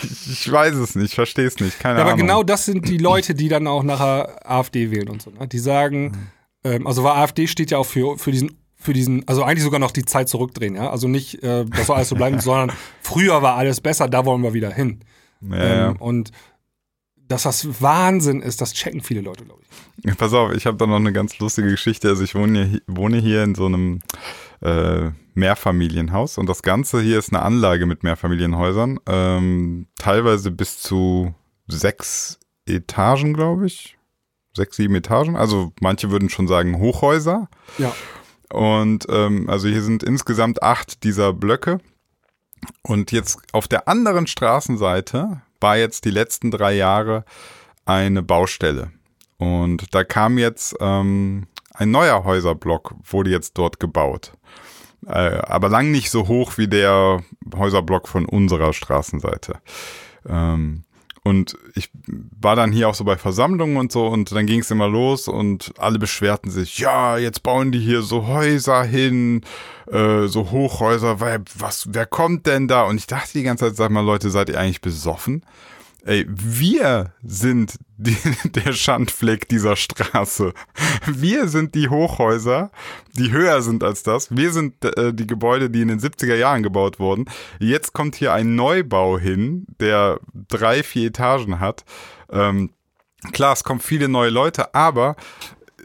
[0.01, 2.25] Ich, weiß es nicht, ich verstehe es nicht, keine Ja, aber Ahnung.
[2.25, 5.29] genau das sind die Leute, die dann auch nachher AfD wählen und so.
[5.31, 5.47] Ne?
[5.47, 6.31] Die sagen,
[6.63, 9.80] ähm, also weil AfD steht ja auch für, für diesen für diesen, also eigentlich sogar
[9.80, 10.89] noch die Zeit zurückdrehen, ja.
[10.89, 14.43] Also nicht, äh, das soll alles so bleiben, sondern früher war alles besser, da wollen
[14.43, 15.00] wir wieder hin.
[15.41, 15.89] ja.
[15.89, 16.32] Ähm, und
[17.28, 20.17] dass das Wahnsinn ist, das checken viele Leute, glaube ich.
[20.17, 22.10] Pass auf, ich habe da noch eine ganz lustige Geschichte.
[22.10, 24.02] Also ich wohne hier, wohne hier in so einem
[24.62, 31.34] äh, Mehrfamilienhaus und das Ganze hier ist eine Anlage mit Mehrfamilienhäusern, ähm, teilweise bis zu
[31.67, 33.98] sechs Etagen, glaube ich.
[34.56, 35.36] Sechs, sieben Etagen.
[35.36, 37.50] Also manche würden schon sagen Hochhäuser.
[37.80, 37.93] Ja.
[38.53, 41.79] Und ähm, also hier sind insgesamt acht dieser Blöcke.
[42.83, 47.25] Und jetzt auf der anderen Straßenseite war jetzt die letzten drei Jahre
[47.85, 48.91] eine Baustelle.
[49.37, 54.33] Und da kam jetzt ähm, ein neuer Häuserblock, wurde jetzt dort gebaut.
[55.07, 57.23] Äh, aber lang nicht so hoch wie der
[57.55, 59.55] Häuserblock von unserer Straßenseite.
[60.29, 60.83] Ähm,
[61.23, 64.71] und ich war dann hier auch so bei Versammlungen und so und dann ging es
[64.71, 69.41] immer los und alle beschwerten sich, ja, jetzt bauen die hier so Häuser hin,
[69.89, 72.83] äh, so Hochhäuser, weil was, wer kommt denn da?
[72.83, 75.43] Und ich dachte die ganze Zeit, sag mal, Leute, seid ihr eigentlich besoffen?
[76.05, 78.17] Ey, wir sind die,
[78.49, 80.53] der Schandfleck dieser Straße.
[81.07, 82.71] Wir sind die Hochhäuser,
[83.17, 84.35] die höher sind als das.
[84.35, 87.25] Wir sind äh, die Gebäude, die in den 70er Jahren gebaut wurden.
[87.59, 91.85] Jetzt kommt hier ein Neubau hin, der drei, vier Etagen hat.
[92.29, 92.71] Ähm,
[93.31, 95.15] klar, es kommen viele neue Leute, aber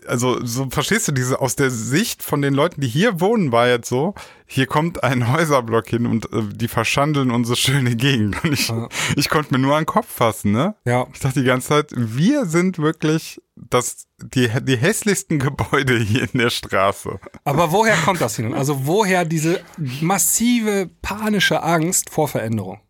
[0.08, 3.68] also so verstehst du diese aus der Sicht von den Leuten, die hier wohnen, war
[3.68, 4.14] jetzt so,
[4.46, 8.42] hier kommt ein Häuserblock hin und äh, die verschandeln unsere schöne Gegend.
[8.44, 8.88] Und ich, ja.
[9.16, 10.74] ich konnte mir nur an den Kopf fassen, ne?
[10.84, 11.06] Ja.
[11.12, 16.38] Ich dachte die ganze Zeit, wir sind wirklich das, die, die hässlichsten Gebäude hier in
[16.38, 17.18] der Straße.
[17.44, 18.54] Aber woher kommt das hin?
[18.54, 19.60] Also woher diese
[20.00, 22.80] massive panische Angst vor Veränderung?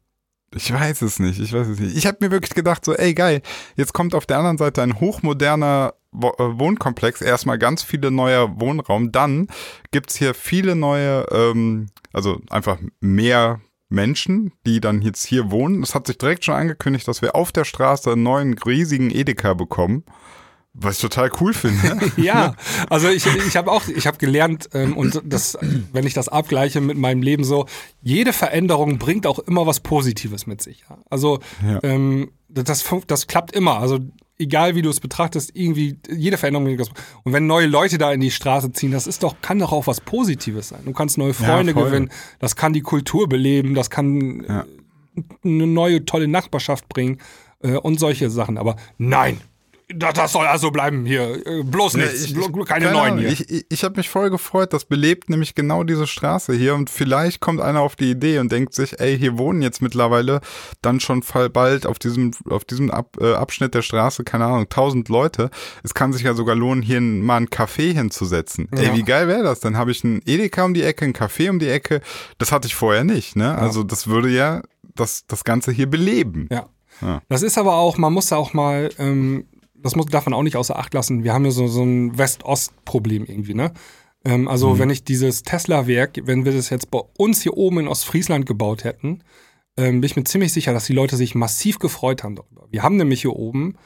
[0.54, 1.96] Ich weiß es nicht, ich weiß es nicht.
[1.96, 3.42] Ich habe mir wirklich gedacht, so, ey geil,
[3.76, 9.48] jetzt kommt auf der anderen Seite ein hochmoderner Wohnkomplex, erstmal ganz viele neuer Wohnraum, dann
[9.90, 15.82] gibt's hier viele neue, ähm, also einfach mehr Menschen, die dann jetzt hier wohnen.
[15.82, 19.54] Es hat sich direkt schon angekündigt, dass wir auf der Straße einen neuen riesigen Edeka
[19.54, 20.04] bekommen.
[20.74, 21.98] Was ich total cool finde.
[22.16, 22.54] ja,
[22.88, 25.58] also ich, ich habe auch, ich habe gelernt ähm, und das,
[25.92, 27.66] wenn ich das abgleiche mit meinem Leben so,
[28.00, 30.84] jede Veränderung bringt auch immer was Positives mit sich.
[31.10, 31.80] Also ja.
[31.82, 33.78] Ähm, das, das klappt immer.
[33.78, 33.98] Also
[34.38, 36.68] egal wie du es betrachtest, irgendwie jede Veränderung.
[37.24, 39.86] Und wenn neue Leute da in die Straße ziehen, das ist doch, kann doch auch
[39.86, 40.80] was Positives sein.
[40.84, 44.64] Du kannst neue Freunde ja, gewinnen, das kann die Kultur beleben, das kann ja.
[45.44, 47.18] eine neue tolle Nachbarschaft bringen
[47.62, 48.58] äh, und solche Sachen.
[48.58, 49.40] Aber nein,
[49.94, 51.46] das soll also bleiben hier.
[51.46, 52.30] Äh, bloß nichts.
[52.30, 53.28] Ja, ich, keine neuen hier.
[53.28, 54.72] Ich, ich, ich habe mich voll gefreut.
[54.74, 56.74] Das belebt nämlich genau diese Straße hier.
[56.74, 60.40] Und vielleicht kommt einer auf die Idee und denkt sich, ey, hier wohnen jetzt mittlerweile
[60.82, 61.22] dann schon
[61.52, 65.50] bald auf diesem, auf diesem Ab, äh, Abschnitt der Straße, keine Ahnung, tausend Leute.
[65.82, 68.68] Es kann sich ja sogar lohnen, hier mal ein Café hinzusetzen.
[68.74, 68.82] Ja.
[68.82, 69.60] Ey, wie geil wäre das?
[69.60, 72.02] Dann habe ich einen Edeka um die Ecke, ein Café um die Ecke.
[72.36, 73.36] Das hatte ich vorher nicht.
[73.36, 73.44] Ne?
[73.44, 73.54] Ja.
[73.54, 74.60] Also das würde ja
[74.94, 76.46] das, das Ganze hier beleben.
[76.50, 76.66] Ja.
[77.00, 77.22] Ja.
[77.28, 79.46] Das ist aber auch, man muss da auch mal ähm,
[79.82, 81.24] das muss, darf man auch nicht außer Acht lassen.
[81.24, 83.72] Wir haben ja so, so ein West-Ost-Problem irgendwie, ne?
[84.24, 84.78] Ähm, also, mhm.
[84.78, 88.84] wenn ich dieses Tesla-Werk, wenn wir das jetzt bei uns hier oben in Ostfriesland gebaut
[88.84, 89.22] hätten,
[89.76, 92.66] ähm, bin ich mir ziemlich sicher, dass die Leute sich massiv gefreut haben darüber.
[92.70, 93.76] Wir haben nämlich hier oben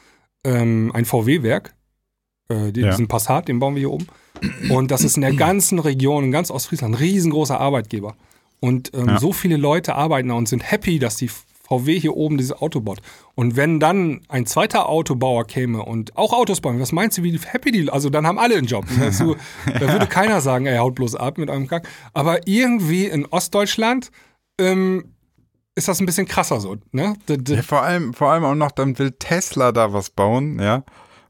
[0.43, 1.75] ähm, ein VW-Werk,
[2.49, 3.05] äh, diesen ja.
[3.07, 4.07] Passat, den bauen wir hier oben.
[4.69, 8.15] Und das ist in der ganzen Region, in ganz Ostfriesland, ein riesengroßer Arbeitgeber.
[8.59, 9.19] Und ähm, ja.
[9.19, 12.81] so viele Leute arbeiten da und sind happy, dass die VW hier oben dieses Auto
[12.81, 13.01] baut.
[13.35, 17.37] Und wenn dann ein zweiter Autobauer käme und auch Autos bauen, was meinst du, wie
[17.39, 18.85] happy die, also dann haben alle einen Job.
[19.17, 19.35] Du,
[19.79, 21.87] da würde keiner sagen, ey, haut bloß ab mit einem Kack.
[22.13, 24.11] Aber irgendwie in Ostdeutschland
[24.59, 25.15] ähm,
[25.73, 27.15] ist das ein bisschen krasser so, ne?
[27.27, 30.83] Ja, vor allem, vor allem auch noch, dann will Tesla da was bauen, ja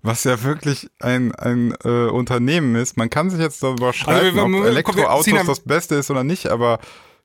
[0.03, 2.97] was ja wirklich ein, ein äh, Unternehmen ist.
[2.97, 6.79] Man kann sich jetzt darüber streiten, also, ob Elektroautos das Beste ist oder nicht, aber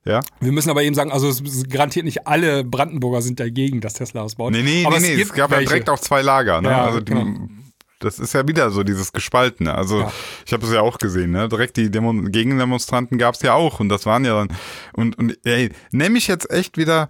[0.05, 0.21] ja.
[0.39, 4.21] Wir müssen aber eben sagen, also es garantiert nicht alle Brandenburger sind dagegen, dass Tesla
[4.21, 4.51] ausbaut.
[4.51, 5.63] Nee, nee, aber nee, es, nee, es gab welche.
[5.63, 6.61] ja direkt auch zwei Lager.
[6.61, 6.69] Ne?
[6.69, 7.47] Ja, also die, genau.
[7.99, 9.75] Das ist ja wieder so dieses Gespaltene.
[9.75, 10.13] Also ja.
[10.45, 11.49] ich habe es ja auch gesehen, ne?
[11.49, 14.57] Direkt die Demo Gegendemonstranten gab es ja auch und das waren ja dann
[14.93, 17.09] und und ey, nehme ich jetzt echt wieder.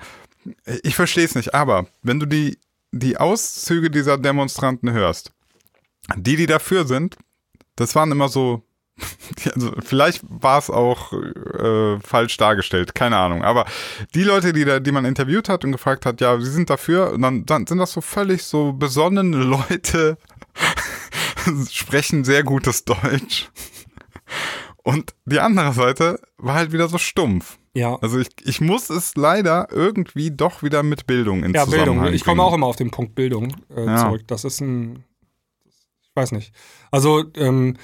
[0.81, 2.57] Ich verstehe es nicht, aber wenn du die
[2.91, 5.31] die Auszüge dieser Demonstranten hörst,
[6.15, 7.17] die die dafür sind,
[7.75, 8.63] das waren immer so
[9.55, 13.43] also vielleicht war es auch äh, falsch dargestellt, keine Ahnung.
[13.43, 13.65] Aber
[14.15, 17.13] die Leute, die, da, die man interviewt hat und gefragt hat, ja, sie sind dafür,
[17.13, 20.17] und dann, dann sind das so völlig so besonnene Leute,
[21.69, 23.49] sprechen sehr gutes Deutsch.
[24.83, 27.57] Und die andere Seite war halt wieder so stumpf.
[27.73, 27.97] Ja.
[28.01, 32.13] Also ich, ich muss es leider irgendwie doch wieder mit Bildung in ja, Zusammenhang Bildung.
[32.13, 33.97] Ich komme auch immer auf den Punkt Bildung äh, ja.
[33.97, 34.23] zurück.
[34.27, 35.03] Das ist ein,
[36.01, 36.53] ich weiß nicht.
[36.91, 37.77] Also ähm,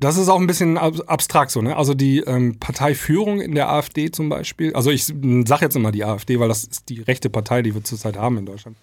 [0.00, 1.76] das ist auch ein bisschen abstrakt so, ne?
[1.76, 6.04] Also die ähm, Parteiführung in der AfD zum Beispiel, also ich sage jetzt immer die
[6.04, 8.76] AfD, weil das ist die rechte Partei, die wir zurzeit haben in Deutschland.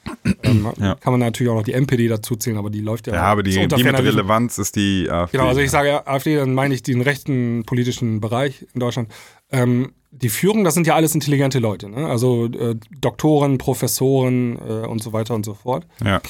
[0.44, 0.96] Ähm, ja.
[0.96, 3.16] Kann man natürlich auch noch die NPD dazu zählen, aber die läuft ja.
[3.16, 5.38] Ja, aber die, die mit Relevanz ist die AfD.
[5.38, 9.10] Genau, also ich sage AfD, dann meine ich den rechten politischen Bereich in Deutschland.
[9.52, 12.08] Ähm, die Führung, das sind ja alles intelligente Leute, ne?
[12.08, 15.88] Also äh, Doktoren, Professoren äh, und so weiter und so fort.
[16.04, 16.22] Ja.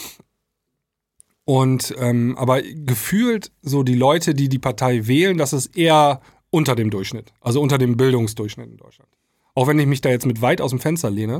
[1.47, 6.19] Und ähm, aber gefühlt so die Leute, die die Partei wählen, das ist eher
[6.49, 9.09] unter dem Durchschnitt, also unter dem Bildungsdurchschnitt in Deutschland.
[9.55, 11.39] Auch wenn ich mich da jetzt mit weit aus dem Fenster lehne,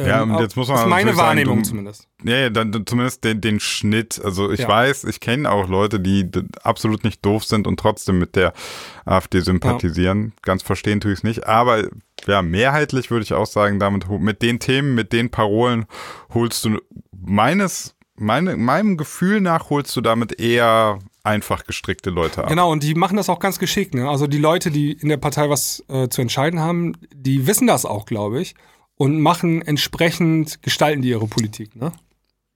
[0.00, 2.08] Ja, Ähm, und jetzt muss man das ist meine natürlich sagen, Wahrnehmung du- zumindest.
[2.24, 4.20] Ja, ja dann, zumindest den, den Schnitt.
[4.24, 4.68] Also ich Ja.
[4.68, 6.28] weiß, ich kenne auch Leute, die
[6.62, 8.52] absolut nicht doof sind und trotzdem mit der
[9.04, 10.32] AfD sympathisieren.
[10.42, 11.46] Ganz verstehen tue ich es nicht.
[11.48, 11.84] Aber
[12.28, 15.86] ja, mehrheitlich würde ich auch sagen, damit mit den Themen, mit den Parolen
[16.32, 16.78] holst du
[17.12, 22.48] meines, meine, meinem Gefühl nach holst du damit eher einfach gestrickte Leute ab.
[22.48, 23.94] Genau, und die machen das auch ganz geschickt.
[23.94, 24.08] Ne?
[24.08, 27.84] Also die Leute, die in der Partei was äh, zu entscheiden haben, die wissen das
[27.84, 28.54] auch, glaube ich.
[28.96, 31.76] Und machen entsprechend, gestalten die ihre Politik.
[31.76, 31.92] Ne?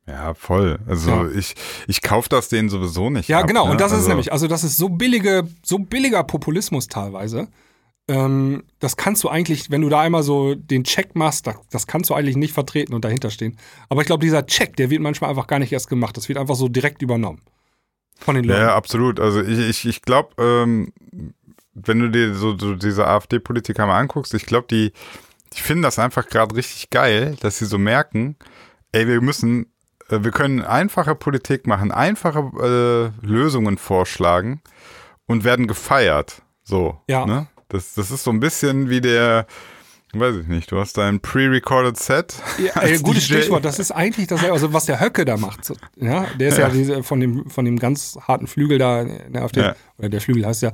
[0.06, 0.80] Ja, voll.
[0.88, 1.28] Also Ja.
[1.30, 1.54] ich,
[1.86, 3.28] ich kaufe das denen sowieso nicht.
[3.28, 3.66] Ja, ab, genau.
[3.66, 3.72] ne?
[3.72, 4.32] Und das ist also, es nämlich.
[4.32, 7.48] Also, das ist so billige, so billiger Populismus teilweise.
[8.08, 11.86] Ähm, das kannst du eigentlich, wenn du da einmal so den Check machst, das, das
[11.86, 13.56] kannst du eigentlich nicht vertreten und dahinter stehen.
[13.88, 16.16] Aber ich glaube, dieser Check, der wird manchmal einfach gar nicht erst gemacht.
[16.16, 17.42] Das wird einfach so direkt übernommen.
[18.18, 18.60] Von den Leuten.
[18.60, 19.18] ja, absolut.
[19.18, 20.92] Also ich, ich, ich glaube, ähm,
[21.74, 24.92] wenn du dir so, so diese AfD-Politiker mal anguckst, ich glaube, die,
[25.54, 28.36] die finden das einfach gerade richtig geil, dass sie so merken,
[28.92, 29.66] ey, wir müssen,
[30.08, 34.60] äh, wir können einfache Politik machen, einfache äh, Lösungen vorschlagen
[35.26, 36.42] und werden gefeiert.
[36.62, 37.00] So.
[37.08, 37.26] Ja.
[37.26, 37.48] Ne?
[37.72, 39.46] Das, das ist so ein bisschen wie der,
[40.14, 42.34] weiß ich nicht, du hast dein pre-recorded Set.
[42.62, 43.34] Ja, als äh, gutes DJ.
[43.38, 43.64] Stichwort.
[43.64, 45.64] Das ist eigentlich dasselbe, also was der Höcke da macht.
[45.64, 46.72] So, ja, der ist ja, Ja.
[46.74, 49.74] diese, von, dem, von dem ganz harten Flügel da in der AfD, Ja.
[49.98, 50.72] oder der Flügel heißt ja,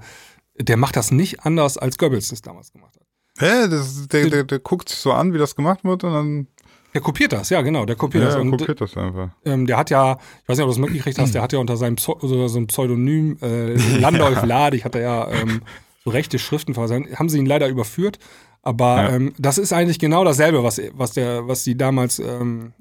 [0.60, 3.02] der macht das nicht anders, als Goebbels das damals gemacht hat.
[3.38, 6.46] Hä, das, der, der, der guckt sich so an, wie das gemacht wird und dann
[6.94, 8.36] Der kopiert das, ja, genau, der kopiert ja, das.
[8.40, 9.28] Und kopiert das einfach.
[9.44, 11.60] ähm, der hat ja, ich weiß nicht, ob du das mitgekriegt hast, der hat ja
[11.60, 15.62] unter seinem Pseu so, so einem Pseudonym äh, Landolf Ladig, hat er ja ähm,
[16.08, 17.18] rechte Schriften versandt.
[17.18, 18.18] Haben sie ihn leider überführt,
[18.62, 19.10] aber Ja.
[19.16, 22.72] ähm, das ist eigentlich genau dasselbe, was, was, der, was die damals ähm,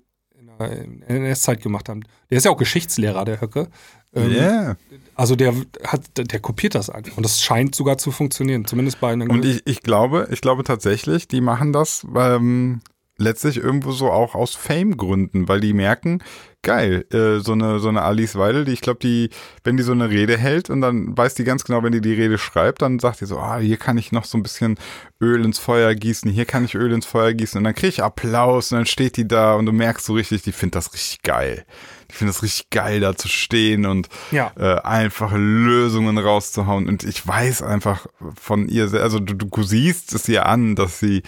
[0.60, 2.02] in der NS-Zeit gemacht haben.
[2.32, 3.68] Der ist ja auch Geschichtslehrer, der Höcke.
[4.16, 4.76] Ähm, Ja.
[5.16, 5.54] Also der
[5.84, 7.18] hat, der kopiert das einfach.
[7.18, 9.30] Und das scheint sogar zu funktionieren, zumindest bei einem.
[9.30, 12.82] Und ich, ich glaube, ich glaube tatsächlich, die machen das ähm,
[13.18, 16.24] letztlich irgendwo so auch aus Fame-Gründen, weil die merken,
[16.64, 19.30] geil, äh, so eine so eine Alice Weidel, die ich glaube, die,
[19.64, 22.14] wenn die so eine Rede hält und dann weiß die ganz genau, wenn die die
[22.14, 24.78] Rede schreibt, dann sagt die so, ah, hier kann ich noch so ein bisschen
[25.22, 28.04] Öl ins Feuer gießen, hier kann ich Öl ins Feuer gießen und dann kriege ich
[28.04, 31.22] Applaus und dann steht die da und du merkst so richtig, die findet das richtig
[31.24, 31.66] geil.
[32.12, 34.52] Die findet das richtig geil, da zu stehen und Ja.
[34.58, 36.88] äh, einfache Lösungen rauszuhauen.
[36.88, 41.24] Und ich weiß einfach von ihr, also du, du siehst es ihr an, dass sie,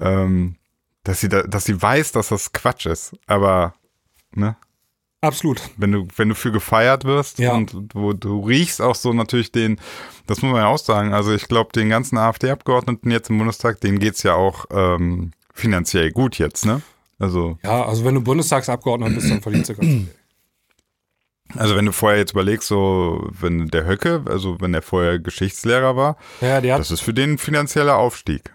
[0.00, 0.56] ähm,
[1.06, 3.16] dass sie, da, dass sie weiß, dass das Quatsch ist.
[3.26, 3.74] Aber
[4.32, 4.56] ne,
[5.20, 5.60] Absolut.
[5.76, 7.52] wenn du, wenn du für gefeiert wirst Ja.
[7.54, 9.78] und wo du riechst auch so natürlich den,
[10.26, 11.14] das muss man ja auch sagen.
[11.14, 16.10] Also ich glaube, den ganzen AfD-Abgeordneten jetzt im Bundestag, denen geht's ja auch ähm, finanziell
[16.10, 16.82] gut jetzt, ne?
[17.18, 20.08] Also Ja, also wenn du Bundestagsabgeordneter bist, dann verdienst du ganz viel.
[21.54, 25.96] Also wenn du vorher jetzt überlegst, so wenn der Höcke, also wenn der vorher Geschichtslehrer
[25.96, 28.52] war, Ja, das ist für den ein finanzieller Aufstieg,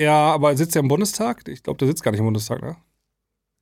[0.00, 1.46] Ja, aber sitzt er im Bundestag?
[1.48, 2.76] Ich glaube, der sitzt gar nicht im Bundestag, ne?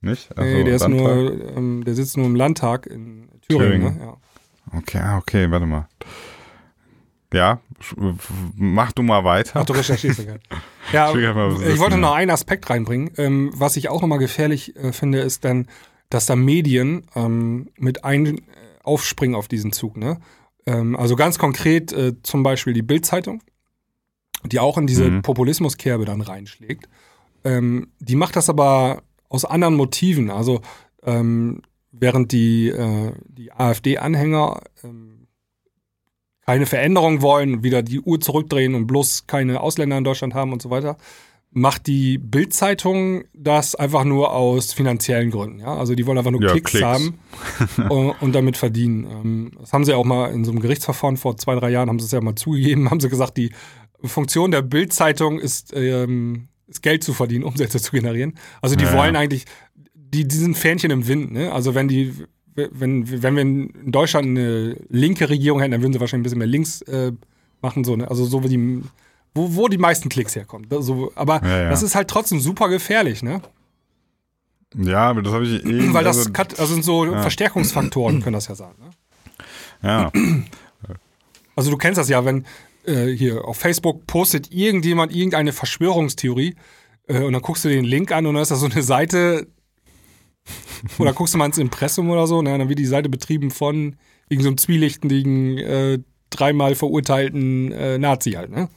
[0.03, 0.31] nicht?
[0.37, 1.07] nee, Also der ist Landtag?
[1.17, 3.99] nur, ähm, der sitzt nur im Landtag in Thüringen, Thüringen.
[3.99, 4.05] ne?
[4.73, 4.79] Ja.
[4.79, 5.89] Okay, ah, okay, warte mal.
[7.33, 7.61] Ja,
[8.57, 9.61] mach du mal weiter.
[9.61, 10.37] Ach, du recherchierst ja.
[10.93, 12.01] Ja, Ich ich wollte ja.
[12.01, 13.11] noch einen Aspekt reinbringen.
[13.17, 15.67] Ähm, was ich auch nochmal gefährlich äh, finde, ist dann,
[16.09, 18.41] dass da Medien ähm, mit ein äh,
[18.85, 19.97] aufspringen auf diesen Zug.
[19.97, 20.19] Ne?
[20.67, 23.43] Ähm, also ganz konkret äh, zum Beispiel die Bild-Zeitung,
[24.45, 25.23] die auch in diese Mhm.
[25.23, 26.89] Populismuskerbe dann reinschlägt.
[27.45, 30.31] Ähm, die macht das aber aus anderen Motiven.
[30.31, 30.61] Also
[31.05, 31.63] ähm,
[31.93, 35.27] während die, äh, die AfD-Anhänger ähm,
[36.45, 40.63] keine Veränderung wollen, wieder die Uhr zurückdrehen und bloß keine Ausländer in Deutschland haben und
[40.63, 40.97] so weiter,
[41.51, 45.59] macht die Bild-Zeitung das einfach nur aus finanziellen Gründen.
[45.61, 45.75] Ja?
[45.77, 46.85] Also die wollen einfach nur Ja, Klicks, Klicks.
[46.85, 47.19] haben
[47.89, 49.07] und, und damit verdienen.
[49.11, 51.99] Ähm, das haben sie auch mal in so einem Gerichtsverfahren vor zwei, drei Jahren, haben
[51.99, 53.51] sie es ja mal zugegeben, haben sie gesagt, die
[54.05, 58.35] Funktion der Bild-Zeitung ist, ähm, ist Geld zu verdienen, Umsätze zu generieren.
[58.63, 59.21] Also die Ja, wollen ja.
[59.21, 59.45] eigentlich,
[59.95, 61.33] die, die sind Fähnchen im Wind.
[61.33, 61.53] Ne?
[61.53, 62.15] Also wenn die,
[62.55, 66.39] wenn, wenn wir in Deutschland eine linke Regierung hätten, dann würden sie wahrscheinlich ein bisschen
[66.39, 67.13] mehr links äh,
[67.61, 67.85] machen.
[67.85, 68.09] So, ne?
[68.09, 68.83] Also so wie die,
[69.35, 70.67] wo, wo die meisten Klicks herkommen.
[70.81, 71.71] So, aber Ja, ja.
[71.71, 73.43] das ist halt trotzdem super gefährlich, ne?
[74.75, 75.93] Ja, aber das habe ich eh.
[75.93, 78.73] Weil das also, also sind so Verstärkungsfaktoren, können das ja sein.
[78.81, 78.91] Ne?
[79.83, 80.11] ja,
[81.57, 82.45] Also du kennst das ja, wenn
[82.87, 86.55] äh, hier auf Facebook postet irgendjemand irgendeine Verschwörungstheorie
[87.09, 89.49] äh, und dann guckst du den Link an und dann ist da so eine Seite
[90.99, 93.97] oder guckst du mal ins Impressum oder so, ne, dann wird die Seite betrieben von
[94.29, 95.99] irgendeinem so einem zwielichtigen, äh,
[96.31, 98.69] dreimal verurteilten äh, Nazi halt, ne?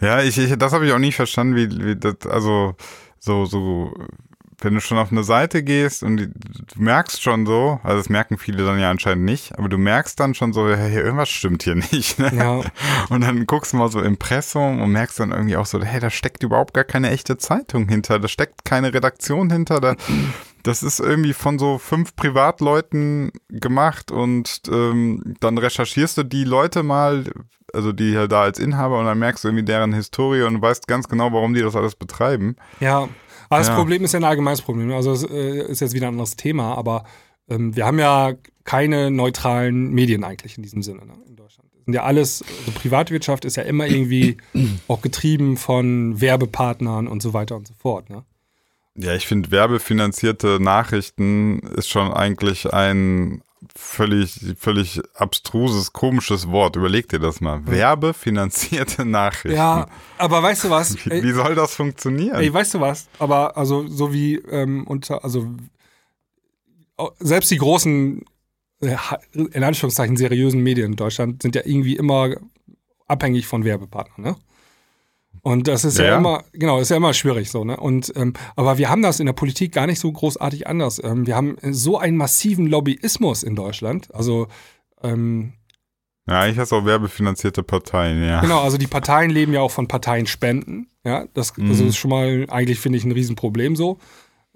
[0.00, 2.74] ja, ich, ich das habe ich auch nie verstanden, wie, wie das, also
[3.18, 3.92] so so
[4.60, 8.08] wenn du schon auf eine Seite gehst und die, du merkst schon so, also das
[8.08, 11.62] merken viele dann ja anscheinend nicht, aber du merkst dann schon so, hey, irgendwas stimmt
[11.62, 12.18] hier nicht.
[12.18, 12.32] Ne?
[12.34, 12.60] Ja.
[13.08, 16.10] Und dann guckst du mal so Impressum und merkst dann irgendwie auch so, hey, da
[16.10, 19.96] steckt überhaupt gar keine echte Zeitung hinter, da steckt keine Redaktion hinter, da,
[20.62, 26.82] das ist irgendwie von so fünf Privatleuten gemacht und ähm, dann recherchierst du die Leute
[26.82, 27.24] mal,
[27.72, 30.86] also die halt da als Inhaber und dann merkst du irgendwie deren Historie und weißt
[30.86, 32.56] ganz genau, warum die das alles betreiben.
[32.80, 33.08] Ja,
[33.52, 33.76] aber das Ja.
[33.76, 34.90] Problem ist ja ein allgemeines Problem.
[34.92, 37.04] Also es äh, ist jetzt wieder ein anderes Thema, aber
[37.48, 38.32] ähm, wir haben ja
[38.64, 41.68] keine neutralen Medien eigentlich in diesem Sinne ne, in Deutschland.
[41.84, 44.36] Sind ja alles, also Privatwirtschaft ist ja immer irgendwie
[44.88, 48.08] auch getrieben von Werbepartnern und so weiter und so fort.
[48.08, 48.24] Ne?
[48.94, 53.42] Ja, ich finde, werbefinanzierte Nachrichten ist schon eigentlich ein
[53.76, 56.76] völlig, völlig abstruses, komisches Wort.
[56.76, 57.66] Überleg dir das mal.
[57.66, 59.56] Werbefinanzierte Nachrichten.
[59.56, 59.86] Ja,
[60.18, 60.96] aber weißt du was?
[61.06, 62.40] Wie, wie soll das funktionieren?
[62.40, 63.08] Ey, weißt du was?
[63.18, 65.46] Aber also so wie ähm, unter, also
[67.18, 68.24] selbst die großen,
[68.80, 68.96] äh,
[69.32, 72.34] in Anführungszeichen seriösen Medien in Deutschland sind ja irgendwie immer
[73.06, 74.36] abhängig von Werbepartnern, ne?
[75.44, 77.76] Und das ist ja, Ja, immer, genau, ist ja immer schwierig so, ne?
[77.76, 81.00] Und ähm, aber wir haben das in der Politik gar nicht so großartig anders.
[81.02, 84.14] Ähm, wir haben so einen massiven Lobbyismus in Deutschland.
[84.14, 84.46] Also
[85.02, 85.54] ähm,
[86.28, 88.40] ja, eigentlich hast du auch werbefinanzierte Parteien, ja.
[88.40, 90.86] Genau, also die Parteien leben ja auch von Parteienspenden.
[91.04, 91.68] Ja, das Mhm.
[91.70, 93.98] also ist schon mal eigentlich, finde ich, ein Riesenproblem so.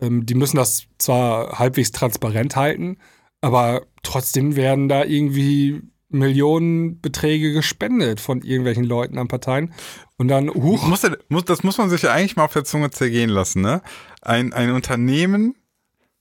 [0.01, 2.99] Ähm, die müssen das zwar halbwegs transparent halten,
[3.41, 9.73] aber trotzdem werden da irgendwie Millionenbeträge gespendet von irgendwelchen Leuten an Parteien.
[10.17, 13.31] Und dann, huch, Muss, das muss man sich ja eigentlich mal auf der Zunge zergehen
[13.31, 13.83] lassen, ne?
[14.23, 15.55] Ein, ein Unternehmen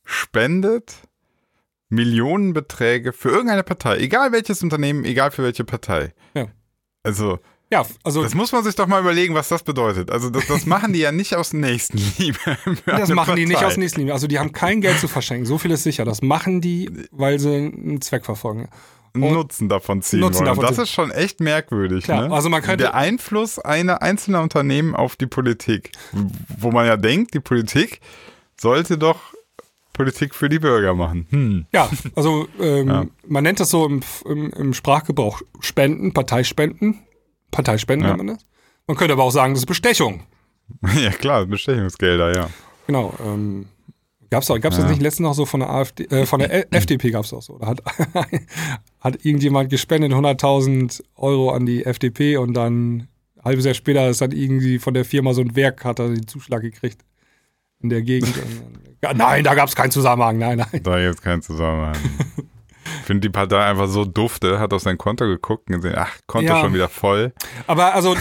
[0.03, 0.95] spendet
[1.89, 6.13] Millionenbeträge für irgendeine Partei, egal welches Unternehmen, egal für welche Partei.
[6.33, 6.47] Ja.
[7.03, 7.39] Also,
[7.71, 10.11] ja, also das muss man sich doch mal überlegen, was das bedeutet.
[10.11, 12.37] Also, das, das machen die ja nicht aus Nächstenliebe.
[12.85, 13.67] das machen die nicht Partei.
[13.67, 14.13] aus Nächstenliebe.
[14.13, 16.05] Also die haben kein Geld zu verschenken, so viel ist sicher.
[16.05, 18.69] Das machen die, weil sie einen Zweck verfolgen.
[19.21, 20.45] Nutzen davon ziehen Nutzen wollen.
[20.47, 20.83] davon das ziehen.
[20.83, 22.03] ist schon echt merkwürdig.
[22.05, 22.33] Klar, ne?
[22.35, 25.91] also man könnte- Der Einfluss einer einzelner Unternehmen auf die Politik,
[26.57, 28.01] wo man ja denkt, die Politik
[28.59, 29.19] sollte doch
[29.93, 31.25] Politik für die Bürger machen.
[31.29, 31.65] Hm.
[31.71, 33.05] Ja, also ähm, Ja.
[33.27, 36.99] man nennt das so im, im, im Sprachgebrauch Spenden, Parteispenden.
[37.51, 38.15] Parteispenden Ja.
[38.17, 38.45] nennt man das.
[38.87, 40.23] Man könnte aber auch sagen, das ist Bestechung.
[40.95, 42.49] Ja klar, Bestechungsgelder, ja.
[42.87, 43.13] Genau.
[43.23, 43.67] Ähm,
[44.29, 44.83] gab's auch, gab's Ja.
[44.83, 47.57] das nicht letztens noch so von der AfD, äh, von der FDP gab's auch so.
[47.57, 47.81] Da hat,
[48.99, 53.07] hat irgendjemand gespendet 100.000 Euro an die FDP und dann ein
[53.43, 56.27] halbes Jahr später ist dann irgendwie von der Firma so ein Werk, hat er den
[56.27, 57.01] Zuschlag gekriegt
[57.81, 58.33] in der Gegend.
[59.15, 60.39] Nein, da gab's keinen Zusammenhang.
[60.39, 60.81] Nein, nein.
[60.81, 61.95] Da jetzt kein Zusammenhang.
[62.99, 66.17] Ich finde die Partei einfach so dufte, hat auf sein Konto geguckt und gesehen, ach,
[66.27, 66.61] Konto Ja.
[66.61, 67.33] schon wieder voll.
[67.67, 68.15] Aber also,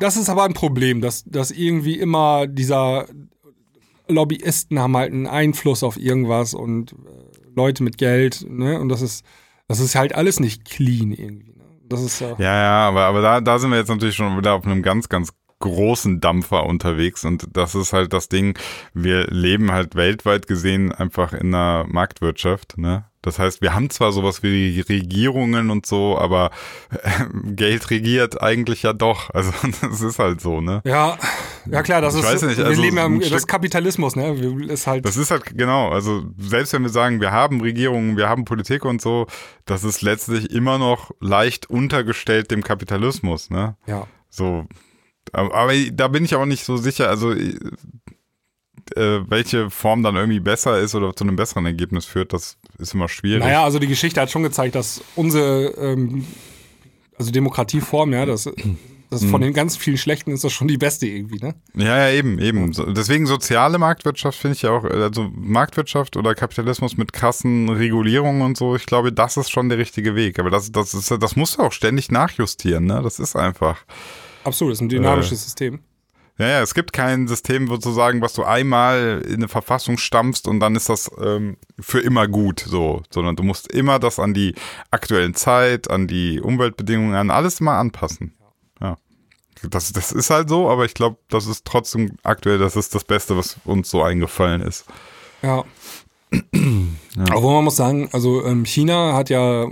[0.00, 3.06] das ist aber ein Problem, dass, dass irgendwie immer dieser
[4.08, 6.94] Lobbyisten haben halt einen Einfluss auf irgendwas und äh,
[7.54, 8.78] Leute mit Geld, ne?
[8.80, 9.24] Und das ist,
[9.66, 11.52] das ist halt alles nicht clean irgendwie.
[11.52, 11.64] Ne?
[11.88, 12.34] Das ist ja.
[12.38, 15.08] Ja, ja, aber, aber da, da sind wir jetzt natürlich schon wieder auf einem ganz,
[15.08, 18.56] ganz großen Dampfer unterwegs und das ist halt das Ding,
[18.94, 23.06] wir leben halt weltweit gesehen einfach in einer Marktwirtschaft, ne?
[23.28, 26.50] Das heißt, wir haben zwar sowas wie die Regierungen und so, aber
[26.90, 29.30] äh, Geld regiert eigentlich ja doch.
[29.34, 29.52] Also
[29.82, 30.80] das ist halt so, ne?
[30.84, 31.18] Ja,
[31.70, 32.26] ja klar, das Ich ist.
[32.26, 34.40] weiß nicht, wir also leben ja im, das ist Kapitalismus, ne?
[34.40, 35.04] Wir- Ist halt.
[35.04, 38.84] Das ist halt genau, also selbst wenn wir sagen, wir haben Regierungen, wir haben Politik
[38.84, 39.26] und so,
[39.66, 43.76] das ist letztlich immer noch leicht untergestellt dem Kapitalismus, ne?
[43.86, 44.06] ja.
[44.30, 44.66] So,
[45.32, 50.40] aber, aber da bin ich auch nicht so sicher, also äh, welche Form dann irgendwie
[50.40, 53.42] besser ist oder zu einem besseren Ergebnis führt, das ist immer schwierig.
[53.44, 56.24] Naja, also die Geschichte hat schon gezeigt, dass unsere ähm,
[57.18, 58.48] also Demokratieform, ja, das,
[59.10, 59.30] das Mhm.
[59.30, 61.54] von den ganz vielen schlechten ist das schon die beste irgendwie, ne?
[61.74, 62.72] Ja, ja, eben, eben.
[62.94, 68.56] Deswegen soziale Marktwirtschaft finde ich ja auch, also Marktwirtschaft oder Kapitalismus mit krassen Regulierungen und
[68.56, 70.38] so, ich glaube, das ist schon der richtige Weg.
[70.38, 73.00] Aber das, das, ist, das musst du auch ständig nachjustieren, ne?
[73.02, 73.78] Das ist einfach.
[74.44, 75.80] Absolut, das ist ein dynamisches System.
[76.38, 80.60] Ja, ja, es gibt kein System sozusagen, was du einmal in eine Verfassung stampfst und
[80.60, 84.54] dann ist das ähm, für immer gut, so, sondern du musst immer das an die
[84.92, 88.34] aktuellen Zeit, an die Umweltbedingungen, an alles mal anpassen.
[88.80, 88.96] Ja.
[89.68, 93.02] Das, das ist halt so, aber ich glaube, das ist trotzdem aktuell, das ist das
[93.02, 94.84] Beste, was uns so eingefallen ist.
[95.42, 95.64] Ja.
[97.32, 99.64] Obwohl man muss sagen, also ähm, China hat ja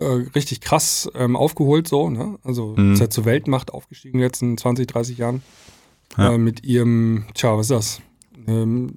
[0.00, 0.04] äh,
[0.34, 2.38] richtig krass ähm, aufgeholt, so, ne?
[2.44, 2.94] Also Mhm.
[2.94, 5.42] ist ja zur Weltmacht aufgestiegen in den letzten 20, 30 Jahren.
[6.16, 6.34] Ja.
[6.34, 8.02] Äh, mit ihrem, tja, was ist das?
[8.46, 8.96] Ähm,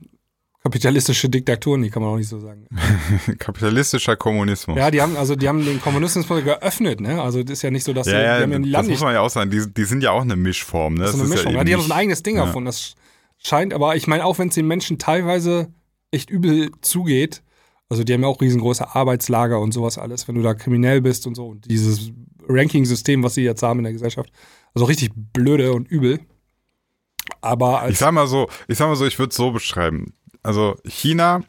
[0.63, 2.67] kapitalistische Diktatur, nee, kann man auch nicht so sagen.
[3.39, 4.77] Kapitalistischer Kommunismus.
[4.77, 7.21] Ja, die haben, also die haben den Kommunismus geöffnet, ne?
[7.21, 8.71] Also das ist ja nicht so, dass ja, die, die haben ja ja ein das
[8.71, 10.95] Land muss nicht man ja auch sagen, die, die sind ja auch eine Mischform.
[10.95, 11.01] Ne?
[11.01, 11.51] Das ist eine Mischung.
[11.51, 12.65] Ja Ja, die haben so ein eigenes Ding davon.
[12.65, 12.95] Das
[13.37, 15.67] scheint, aber ich meine, auch wenn es den Menschen teilweise
[16.11, 17.43] echt übel zugeht,
[17.89, 21.27] also die haben ja auch riesengroße Arbeitslager und sowas alles, wenn du da kriminell bist
[21.27, 22.11] und so und dieses
[22.47, 24.31] Ranking-System, was sie jetzt haben in der Gesellschaft,
[24.73, 26.19] also richtig blöde und übel.
[27.43, 30.13] Aber Ich sag mal so, ich sag mal so, ich würde es so beschreiben.
[30.43, 31.41] Also China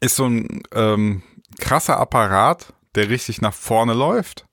[0.00, 1.22] ist so ein ähm,
[1.60, 4.46] krasser Apparat, der richtig nach vorne läuft.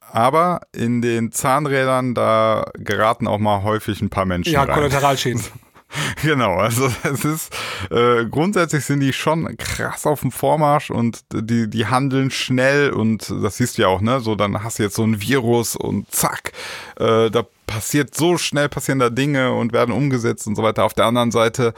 [0.00, 4.74] Aber in den Zahnrädern, da geraten auch mal häufig ein paar Menschen ja, rein.
[4.74, 5.42] Kollateralschäden.
[6.22, 7.56] Genau, also es ist
[7.90, 13.32] äh, grundsätzlich sind die schon krass auf dem Vormarsch und die die handeln schnell und
[13.42, 14.20] das siehst du ja auch, ne?
[14.20, 16.52] So dann hast du jetzt so ein Virus und zack,
[16.98, 20.84] äh, da passiert so schnell passieren da Dinge und werden umgesetzt und so weiter.
[20.84, 21.74] Auf der anderen Seite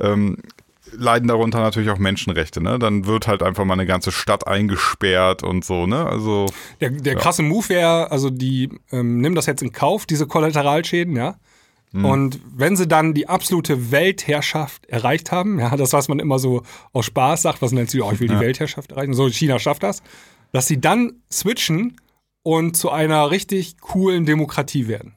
[0.00, 0.38] ähm,
[0.96, 2.78] leiden darunter natürlich auch Menschenrechte, ne?
[2.78, 6.06] Dann wird halt einfach mal eine ganze Stadt eingesperrt und so, ne?
[6.06, 6.46] Also
[6.80, 11.16] Der, der krasse Move wäre, also die ähm, nehmen das jetzt in Kauf, diese Kollateralschäden,
[11.16, 11.36] ja.
[12.02, 16.62] Und wenn sie dann die absolute Weltherrschaft erreicht haben, ja, das, was man immer so
[16.92, 19.84] aus Spaß sagt, was nennt sie, oh, ich will die Weltherrschaft erreichen, so China schafft
[19.84, 20.02] das,
[20.52, 21.96] dass sie dann switchen
[22.42, 25.14] und zu einer richtig coolen Demokratie werden.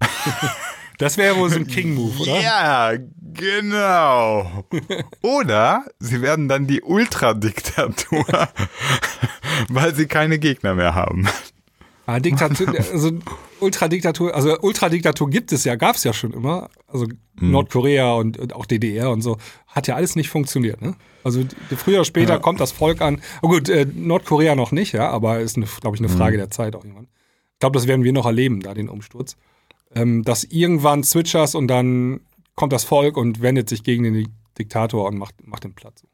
[0.98, 2.40] das wäre wohl so ein King-Move, oder?
[2.40, 2.92] Ja,
[3.34, 4.64] genau.
[5.22, 8.24] Oder sie werden dann die Ultradiktatur,
[9.68, 11.26] weil sie keine Gegner mehr haben.
[12.10, 13.10] Ah, Diktatur, also
[13.60, 16.70] Ultradiktatur, also Ultradiktatur gibt es ja, gab es ja schon immer.
[16.86, 17.06] Also
[17.38, 19.36] Nordkorea und, und auch DDR und so.
[19.66, 20.94] Hat ja alles nicht funktioniert, ne?
[21.22, 21.42] Also
[21.76, 22.38] früher oder später Ja.
[22.38, 23.20] kommt das Volk an.
[23.42, 26.74] Oh gut, äh, Nordkorea noch nicht, ja, aber ist, glaube ich, eine Frage der Zeit
[26.76, 27.08] auch irgendwann.
[27.52, 29.36] Ich glaube, das werden wir noch erleben, da den Umsturz.
[29.94, 32.20] Ähm, dass irgendwann switchers und dann
[32.54, 34.28] kommt das Volk und wendet sich gegen den Di-
[34.58, 36.04] Diktator und macht, macht den Platz.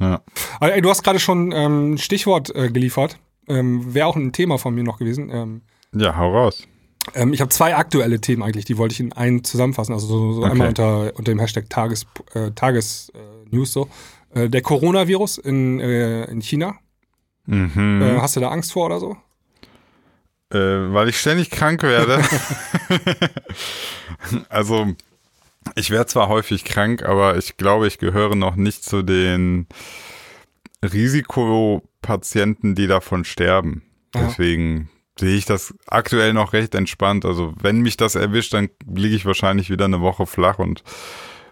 [0.00, 0.22] Ja.
[0.60, 3.18] Aber, ey, du hast gerade schon ähm, ein Stichwort äh, geliefert.
[3.48, 5.30] Ähm, Wäre auch ein Thema von mir noch gewesen.
[5.32, 5.62] Ähm,
[5.94, 6.62] Ja, hau raus.
[7.14, 9.92] ähm, ich habe zwei aktuelle Themen eigentlich, die wollte ich in einen zusammenfassen.
[9.92, 10.50] Also so, so Okay.
[10.52, 13.18] einmal unter, unter dem Hashtag Tages, äh, Tages äh,
[13.54, 13.88] News so.
[14.34, 16.76] Äh, der Coronavirus in, äh, in China.
[17.46, 18.00] Mhm.
[18.02, 19.16] Äh, hast du da Angst vor oder so?
[20.50, 20.58] Äh,
[20.92, 22.22] weil ich ständig krank werde.
[24.48, 24.86] also,
[25.74, 29.66] ich werde zwar häufig krank, aber ich glaube, ich gehöre noch nicht zu den
[30.82, 33.82] Risikopatienten, die davon sterben.
[34.14, 34.26] Ja.
[34.26, 37.24] Deswegen sehe ich das aktuell noch recht entspannt.
[37.24, 40.82] Also, wenn mich das erwischt, dann liege ich wahrscheinlich wieder eine Woche flach und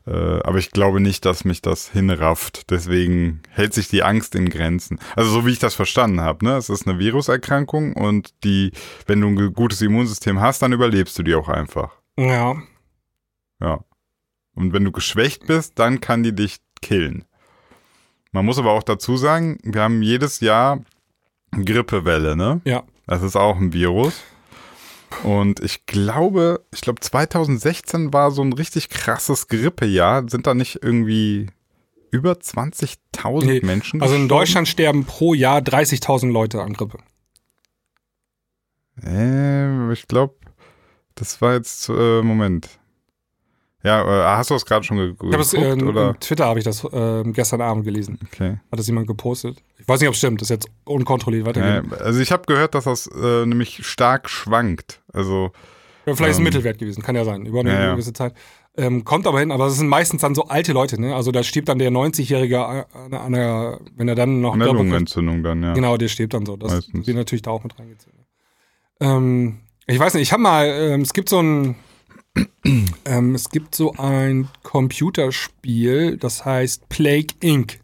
[0.07, 2.71] äh, aber ich glaube nicht, dass mich das hinrafft.
[2.71, 4.99] Deswegen hält sich die Angst in Grenzen.
[5.15, 6.57] Also so wie ich das verstanden habe, ne?
[6.57, 8.73] Es ist eine Viruserkrankung und die,
[9.07, 12.01] wenn du ein gutes Immunsystem hast, dann überlebst du die auch einfach.
[12.19, 12.57] Ja.
[13.61, 13.85] Ja.
[14.55, 17.25] Und wenn du geschwächt bist, dann kann die dich killen.
[18.33, 20.81] Man muss aber auch dazu sagen, wir haben jedes Jahr
[21.53, 22.61] Grippewelle, ne?
[22.65, 22.85] Ja.
[23.07, 24.23] Das ist auch ein Virus.
[25.25, 30.29] Und ich glaube, ich glaube 2016 war so ein richtig krasses Grippejahr.
[30.29, 31.49] Sind da nicht irgendwie
[32.13, 34.29] über 20.000 Nee, Menschen Also in gestorben?
[34.29, 36.99] Deutschland sterben pro Jahr 30.000 Leute an Grippe.
[39.05, 40.35] Äh, ich glaube,
[41.15, 42.80] das war jetzt, äh, Moment.
[43.83, 46.09] Ja, äh, hast du das gerade schon ge es geguckt, äh, oder?
[46.11, 48.19] in Twitter habe ich das äh, gestern Abend gelesen.
[48.27, 48.59] Okay.
[48.71, 49.63] Hat das jemand gepostet?
[49.79, 50.41] Ich weiß nicht, ob es stimmt.
[50.41, 51.91] Das ist jetzt unkontrolliert weitergehen.
[51.93, 55.01] Äh, also ich habe gehört, dass das äh, nämlich stark schwankt.
[55.13, 55.53] Also
[56.05, 57.93] Ja, vielleicht ist ein Ähm, Mittelwert gewesen, kann ja sein, über eine ja, ja.
[57.93, 58.35] gewisse Zeit.
[58.77, 61.15] Ähm, kommt aber hin, aber das sind meistens dann so alte Leute, ne?
[61.15, 64.77] Also da stirbt dann der 90-Jährige an, an der, wenn er dann noch eine Grippe
[64.77, 64.89] kriegt.
[64.91, 65.73] Lungenentzündung dann, ja.
[65.73, 66.57] Genau, der stirbt dann so.
[66.57, 67.07] Das Meistens.
[67.07, 68.21] wird natürlich da auch mit reingezogen.
[69.01, 71.75] Ähm, ich weiß nicht, ich habe mal, ähm, es gibt so ein,
[73.05, 77.81] ähm, es gibt so ein Computerspiel, das heißt Plague Inc.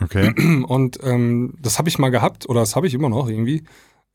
[0.00, 0.32] Okay.
[0.66, 3.64] Und ähm, das habe ich mal gehabt, oder das habe ich immer noch irgendwie.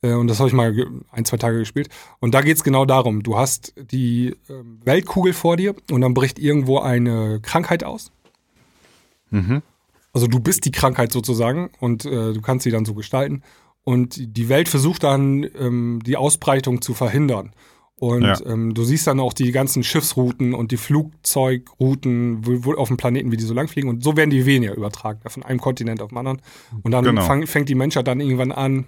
[0.04, 0.76] Äh, und das habe ich mal
[1.12, 1.90] ein, zwei Tage gespielt.
[2.20, 6.14] Und da geht es genau darum, du hast die ähm, Weltkugel vor dir und dann
[6.14, 8.12] bricht irgendwo eine Krankheit aus.
[9.32, 9.64] Mhm.
[10.14, 13.42] Also du bist die Krankheit sozusagen und äh, du kannst sie dann so gestalten.
[13.84, 17.52] Und die Welt versucht dann, ähm, die Ausbreitung zu verhindern.
[17.98, 18.38] Und Ja.
[18.46, 22.98] ähm, du siehst dann auch die ganzen Schiffsrouten und die Flugzeugrouten wo, wo auf dem
[22.98, 23.90] Planeten, wie die so lang fliegen.
[23.90, 26.42] Und so werden die weniger übertragen, von einem Kontinent auf den anderen.
[26.84, 27.24] Und dann Genau.
[27.24, 28.86] fang, fängt die Menschheit dann irgendwann an,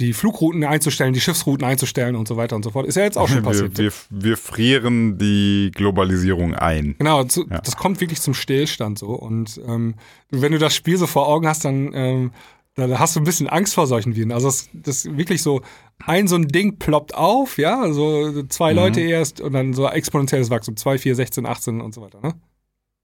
[0.00, 2.86] die Flugrouten einzustellen, die Schiffsrouten einzustellen und so weiter und so fort.
[2.86, 3.78] Ist ja jetzt auch schon passiert.
[3.78, 6.96] Wir, wir, wir frieren die Globalisierung ein.
[6.98, 7.60] Genau, zu, Ja.
[7.60, 9.08] das kommt wirklich zum Stillstand so.
[9.10, 9.94] Und ähm,
[10.30, 12.30] wenn du das Spiel so vor Augen hast, dann, ähm,
[12.74, 14.32] dann hast du ein bisschen Angst vor solchen Viren.
[14.32, 15.62] Also das, das ist wirklich so,
[16.04, 18.78] ein so ein Ding ploppt auf, ja, also zwei Mhm.
[18.78, 22.34] Leute erst und dann so exponentielles Wachstum, 2, 4, 16, 18 und so weiter, ne?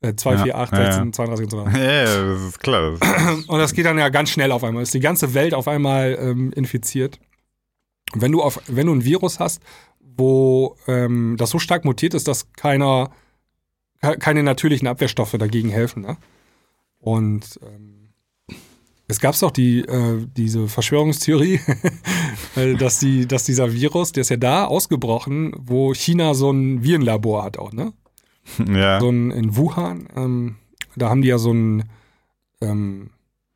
[0.03, 1.12] Äh, 2, Ja, 4, 8, ja, 16, ja.
[1.12, 1.79] 32 und so weiter.
[1.79, 2.93] Ja, ja, das ist klar.
[3.47, 4.83] Und das geht dann ja ganz schnell auf einmal.
[4.83, 7.21] Ist die ganze Welt auf einmal ähm, infiziert.
[8.14, 9.62] Und wenn du auf, wenn du ein Virus hast,
[10.01, 13.11] wo ähm, das so stark mutiert ist, dass keiner,
[14.01, 16.03] keine natürlichen Abwehrstoffe dagegen helfen.
[16.03, 16.16] Ne?
[16.99, 17.89] Und ähm,
[19.11, 21.61] es gab doch die, äh, diese Verschwörungstheorie,
[22.57, 26.83] äh, dass, die, dass dieser Virus, der ist ja da ausgebrochen, wo China so ein
[26.83, 27.93] Virenlabor hat auch, ne?
[28.67, 29.01] Ja.
[29.01, 30.09] So ein in Wuhan.
[30.17, 30.57] Ähm,
[30.97, 31.85] da haben die ja so ein,
[32.61, 33.11] ähm,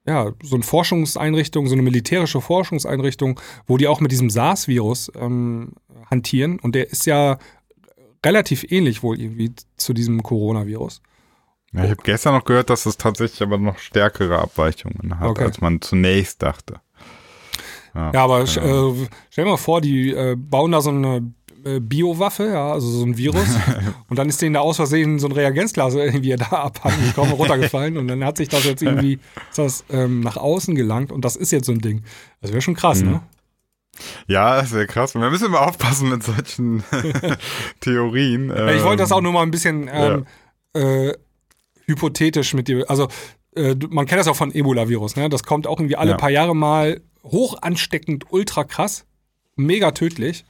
[0.07, 5.73] ja, so eine Forschungseinrichtung, so eine militärische Forschungseinrichtung, wo die auch mit diesem SARS-Virus ähm,
[6.11, 6.59] hantieren.
[6.59, 7.39] Und der ist ja
[8.25, 11.01] relativ ähnlich wohl irgendwie zu diesem Coronavirus.
[11.75, 15.45] Ja, ich habe gestern noch gehört, dass es tatsächlich aber noch stärkere Abweichungen hat, Okay.
[15.45, 16.75] als man zunächst dachte.
[17.95, 21.33] Ja, aber sch- äh, stell dir mal vor, die äh, bauen da so eine
[21.64, 23.47] äh, Biowaffe, ja, also so ein Virus,
[24.09, 27.97] und dann ist denen da aus Versehen so ein Reagenzglas irgendwie da abhanden gekommen, runtergefallen,
[27.97, 29.20] und dann hat sich das jetzt irgendwie
[29.55, 32.03] das, ähm, nach außen gelangt, und das ist jetzt so ein Ding.
[32.41, 33.11] Das wäre schon krass, Mhm.
[33.11, 33.20] ne?
[34.27, 35.14] Ja, das wäre krass.
[35.14, 36.83] Wir müssen immer aufpassen mit solchen
[37.81, 38.49] Theorien.
[38.49, 40.27] Ja, ich wollte das Ähm, auch nur mal ein bisschen ähm,
[40.75, 41.12] äh,
[41.87, 42.89] hypothetisch mit dir.
[42.91, 43.09] Also,
[43.57, 45.28] äh, man kennt das auch von Ebola-Virus, ne?
[45.28, 46.16] Das kommt auch irgendwie alle Ja.
[46.16, 49.07] paar Jahre mal hoch ansteckend, ultra krass,
[49.57, 50.45] mega tödlich.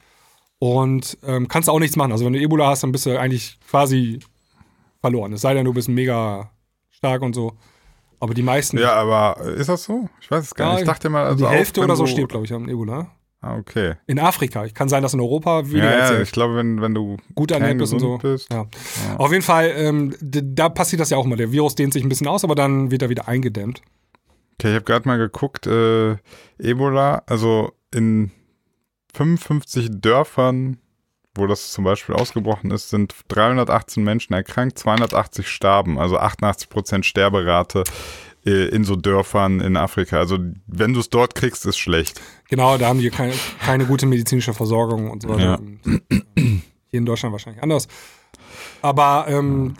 [0.57, 2.11] Und ähm, kannst auch nichts machen.
[2.13, 4.19] Also, wenn du Ebola hast, dann bist du eigentlich quasi
[5.01, 5.33] verloren.
[5.33, 6.49] Es sei denn, du bist mega
[6.91, 7.53] stark und so.
[8.19, 10.09] Aber die meisten, Ja, aber ist das so?
[10.21, 10.81] Ich weiß es gar Ja, nicht.
[10.83, 12.69] Ich dachte mal, also die auch Hälfte wenn oder so du- stirbt, glaube ich, an
[12.69, 13.11] Ebola.
[13.45, 13.93] Ah, okay.
[14.07, 14.67] In Afrika.
[14.69, 17.77] Kann sein, dass in Europa weniger Ja, ja, ich glaube, wenn, wenn du gut ernährt
[17.77, 18.17] bist und so.
[18.17, 18.51] bist.
[18.51, 18.65] Ja.
[19.17, 21.35] Auf jeden Fall, ähm, da passiert das ja auch mal.
[21.35, 23.83] Der Virus dehnt sich ein bisschen aus, aber dann wird er wieder eingedämmt.
[24.55, 26.15] Okay, ich habe gerade mal geguckt, äh,
[26.57, 28.31] Ebola, also in
[29.13, 30.77] 55 Dörfern,
[31.35, 37.83] wo das zum Beispiel ausgebrochen ist, sind 318 Menschen erkrankt, 280 starben, also 88% Sterberate
[38.51, 40.17] in so Dörfern in Afrika.
[40.19, 40.37] Also
[40.67, 42.21] wenn du es dort kriegst, ist schlecht.
[42.49, 45.59] Genau, da haben die keine, keine gute medizinische Versorgung und so weiter.
[45.85, 45.91] Ja.
[46.37, 47.87] Äh, Hier in Deutschland wahrscheinlich anders.
[48.81, 49.73] Aber ähm,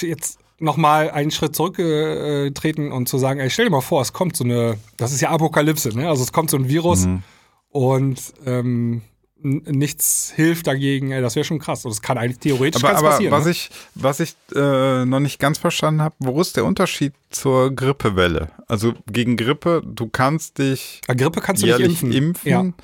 [0.00, 4.36] jetzt nochmal einen Schritt zurückgetreten und zu sagen, ey, stell dir mal vor, es kommt
[4.36, 6.08] so eine, das ist ja Apokalypse, ne?
[6.08, 7.22] Also es kommt so ein Virus Mhm.
[7.70, 9.02] und ähm,
[9.46, 11.84] nichts hilft dagegen, ey, das wäre schon krass.
[11.84, 13.32] Und das kann eigentlich theoretisch Aber, aber passieren.
[13.32, 13.50] was ne?
[13.52, 18.50] ich, was ich äh, noch nicht ganz verstanden habe, wo ist der Unterschied zur Grippewelle?
[18.68, 22.12] Also gegen Grippe, du kannst dich Bei Grippe kannst du nicht jährlich impfen.
[22.50, 22.74] impfen.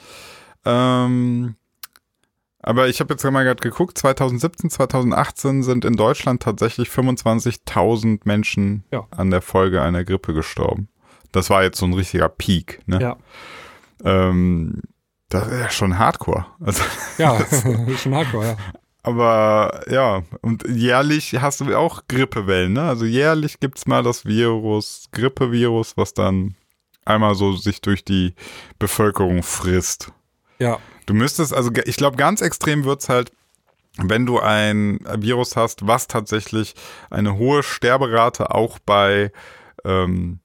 [0.64, 1.56] Ähm,
[2.60, 8.84] aber ich habe jetzt mal gerade geguckt, 2017, 2018 sind in Deutschland tatsächlich 25.000 Menschen
[8.92, 9.06] Ja.
[9.10, 10.88] an der Folge einer Grippe gestorben.
[11.32, 12.80] Das war jetzt so ein richtiger Peak.
[12.86, 13.00] Ne?
[13.00, 13.16] Ja,
[14.04, 14.82] Ähm,
[15.32, 16.46] das ist ja schon Hardcore.
[16.60, 16.82] Also,
[17.18, 17.38] ja,
[17.96, 18.56] schon hardcore, ja.
[19.02, 22.72] aber ja, und jährlich hast du auch Grippewellen.
[22.72, 22.82] Ne?
[22.82, 26.54] Also jährlich gibt's mal das Virus, Grippevirus, was dann
[27.04, 28.34] einmal so sich durch die
[28.78, 30.12] Bevölkerung frisst.
[30.58, 33.32] Ja, Du müsstest, also ich glaube, ganz extrem wird's halt,
[33.98, 36.74] wenn du ein Virus hast, was tatsächlich
[37.10, 39.32] eine hohe Sterberate auch bei
[39.84, 40.40] ähm,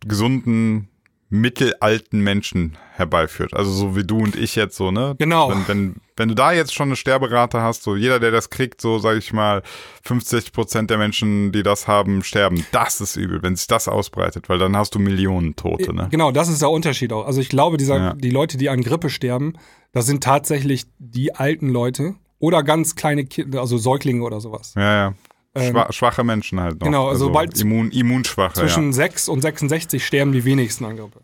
[0.00, 0.88] gesunden,
[1.32, 3.54] mittelalten Menschen herbeiführt.
[3.54, 5.14] Also so wie du und ich jetzt so, ne?
[5.18, 5.48] Genau.
[5.50, 8.82] Wenn, wenn, wenn du da jetzt schon eine Sterberate hast, so jeder, der das kriegt,
[8.82, 9.62] so sage ich mal,
[10.04, 12.66] 50 Prozent der Menschen, die das haben, sterben.
[12.70, 16.08] Das ist übel, wenn sich das ausbreitet, weil dann hast du Millionen Tote, ne?
[16.10, 17.26] Genau, das ist der Unterschied auch.
[17.26, 18.12] Also ich glaube, dieser, Ja.
[18.12, 19.54] die Leute, die an Grippe sterben,
[19.92, 24.74] das sind tatsächlich die alten Leute oder ganz kleine Kinder, also Säuglinge oder sowas.
[24.76, 25.14] Ja, ja.
[25.54, 26.86] Ähm, Schwa schwache Menschen halt noch.
[26.86, 28.92] genau, also sobald- Immun, immunschwache, Zwischen ja.
[28.92, 31.20] 6 und 66 sterben die wenigsten an Grippe.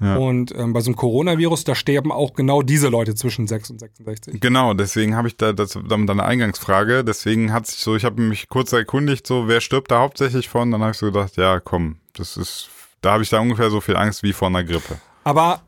[0.00, 0.16] Ja.
[0.16, 3.78] Und ähm, bei so einem Coronavirus, da sterben auch genau diese Leute zwischen 6 und
[3.78, 4.40] 66.
[4.40, 7.04] Genau, deswegen habe ich da das dann eine Eingangsfrage.
[7.04, 10.72] Deswegen hat sich so, ich habe mich kurz erkundigt, so wer stirbt da hauptsächlich von?
[10.72, 12.70] Dann habe ich so gedacht, ja, komm, das ist,
[13.02, 14.98] da habe ich da ungefähr so viel Angst wie vor einer Grippe.
[15.22, 15.62] Aber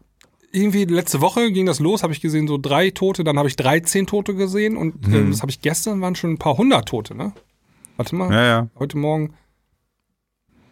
[0.50, 3.56] irgendwie letzte Woche ging das los, habe ich gesehen, so drei Tote, dann habe ich
[3.56, 7.14] 13 Tote gesehen und äh, das habe ich gestern, waren schon ein paar hundert Tote,
[7.14, 7.32] ne?
[7.96, 9.34] Warte mal, Ja, ja, heute Morgen.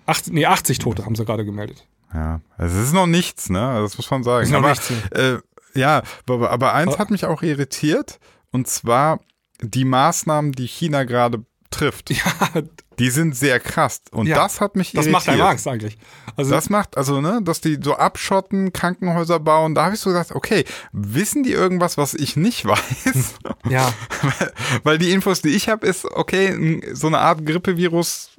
[0.07, 1.87] Acht, nee, 80 Tote haben sie gerade gemeldet.
[2.13, 2.41] ja.
[2.59, 3.81] Es ist noch nichts, ne?
[3.81, 4.45] Das muss man sagen.
[4.45, 5.39] Ist noch aber, nichts, Äh,
[5.75, 8.19] ja, aber, aber eins Aber- hat mich auch irritiert
[8.53, 9.21] und zwar
[9.61, 12.11] die Maßnahmen, die China gerade trifft.
[12.15, 12.63] Ja,
[12.99, 15.13] Die sind sehr krass und Ja, das hat mich das irritiert.
[15.13, 15.99] macht einem Angst eigentlich.
[16.37, 20.11] Also, Das macht, also, ne, dass die so abschotten, Krankenhäuser bauen, da habe ich so
[20.11, 23.35] gedacht, okay, wissen die irgendwas, was ich nicht weiß?
[23.69, 23.93] ja,
[24.23, 24.53] weil,
[24.85, 28.31] weil die Infos, die ich habe, ist, okay, so eine Art Grippevirus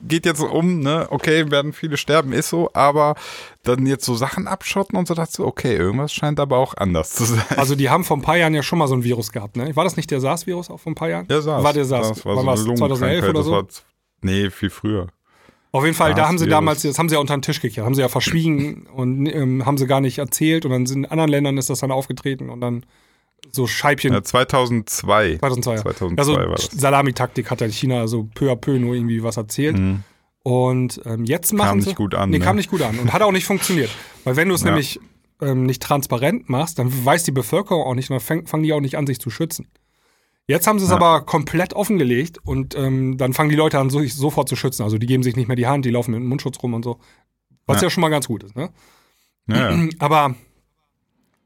[0.00, 3.14] geht jetzt um, ne, okay, werden viele sterben, ist so, aber
[3.62, 7.10] dann jetzt so Sachen abschotten und so dachte ich, okay, irgendwas scheint aber auch anders
[7.10, 7.44] zu sein.
[7.56, 9.74] also die haben vor ein paar Jahren ja schon mal so ein Virus gehabt, ne?
[9.74, 11.26] War das nicht der SARS-Virus auch vor ein paar Jahren?
[11.30, 11.64] Ja, SARS.
[11.64, 12.08] War der SARS?
[12.08, 13.52] Das war Wann so eine 2011 Lungenkrankheit, oder so?
[13.52, 13.66] war
[14.22, 15.08] nee, viel früher.
[15.72, 17.84] Auf jeden Fall, da haben sie damals, das haben sie ja unter den Tisch gekehrt,
[17.84, 21.10] haben sie ja verschwiegen und ähm, haben sie gar nicht erzählt und dann sind in
[21.10, 22.86] anderen Ländern ist das dann aufgetreten und dann
[23.54, 24.12] so Scheibchen.
[24.12, 25.38] Ja, 2002.
[25.38, 25.82] 2002.
[25.82, 26.66] 2002 also war das.
[26.72, 29.78] Salamitaktik hat ja China so peu à peu nur irgendwie was erzählt.
[29.78, 30.02] Mhm.
[30.42, 32.30] Und ähm, jetzt machen Kam sie, nicht gut an.
[32.30, 32.44] Nee, ne?
[32.44, 33.90] kam nicht gut an und hat auch nicht funktioniert.
[34.24, 34.66] Weil wenn du es Ja.
[34.70, 35.00] nämlich
[35.40, 38.72] ähm, nicht transparent machst, dann weiß die Bevölkerung auch nicht und dann fang, fangen die
[38.72, 39.68] auch nicht an, sich zu schützen.
[40.46, 40.96] Jetzt haben sie es Ja.
[40.96, 44.82] aber komplett offengelegt und ähm, dann fangen die Leute an, sich sofort zu schützen.
[44.82, 46.84] Also die geben sich nicht mehr die Hand, die laufen mit dem Mundschutz rum und
[46.84, 46.98] so.
[47.66, 47.90] Was ja, Ja.
[47.90, 48.68] schon mal ganz gut ist, ne?
[49.48, 49.88] Ja, ja.
[49.98, 50.34] Aber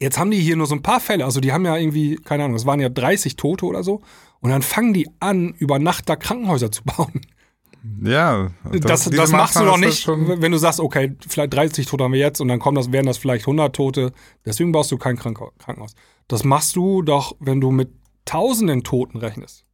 [0.00, 1.24] jetzt haben die hier nur so ein paar Fälle.
[1.24, 4.02] Also die haben ja irgendwie, keine Ahnung, es waren ja 30 Tote oder so.
[4.40, 7.20] Und dann fangen die an, über Nacht da Krankenhäuser zu bauen.
[8.04, 11.86] ja Das, diese das, machst du doch das nicht, wenn du sagst, okay, vielleicht 30
[11.86, 14.12] Tote haben wir jetzt und dann kommen das, werden das vielleicht 100 Tote.
[14.44, 15.94] Deswegen baust du kein Krank- Krankenhaus.
[16.28, 17.90] Das machst du doch, wenn du mit
[18.24, 19.64] Tausenden Toten rechnest.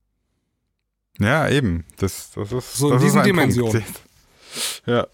[1.18, 1.84] ja, eben.
[1.98, 3.84] Das, das ist, So in das diesen Dimensionen.
[4.86, 5.08] Ja.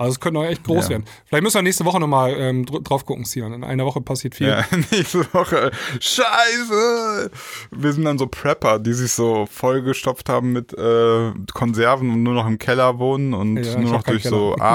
[0.00, 0.90] Also es könnte auch echt groß Ja.
[0.92, 1.04] werden.
[1.26, 3.52] Vielleicht müssen wir nächste Woche nochmal ähm, dr- drauf gucken, Sian.
[3.52, 4.48] In einer Woche passiert viel.
[4.48, 5.70] Ja, nächste Woche.
[6.00, 7.30] Scheiße!
[7.70, 12.34] Wir sind dann so Prepper, die sich so vollgestopft haben mit äh, Konserven und nur
[12.34, 14.66] noch im Keller wohnen und Ja, nur noch durch so Keller.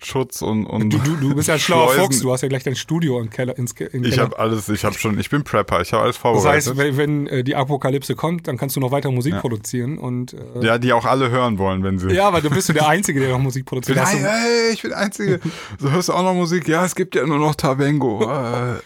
[0.00, 1.92] Atemschutz und, und Du, du, du bist ja ein schlauer.
[1.92, 3.56] Fuchs, du hast ja gleich dein Studio im Keller.
[3.58, 4.24] Ins, im Ich Keller.
[4.24, 6.66] habe alles, ich habe schon, ich bin Prepper, ich habe alles das vorbereitet.
[6.68, 9.40] heißt, wenn, wenn äh, die Apokalypse kommt, dann kannst du noch weiter Musik Ja.
[9.40, 9.98] produzieren.
[9.98, 12.08] Und, äh, ja, die auch alle hören wollen, wenn sie.
[12.10, 13.98] ja, aber du bist du der Einzige, der noch Musik produziert.
[13.98, 15.40] Nein, hey, ich bin der Einzige.
[15.78, 16.68] So hörst du auch noch Musik?
[16.68, 18.20] Ja, es gibt ja nur noch Tavengo.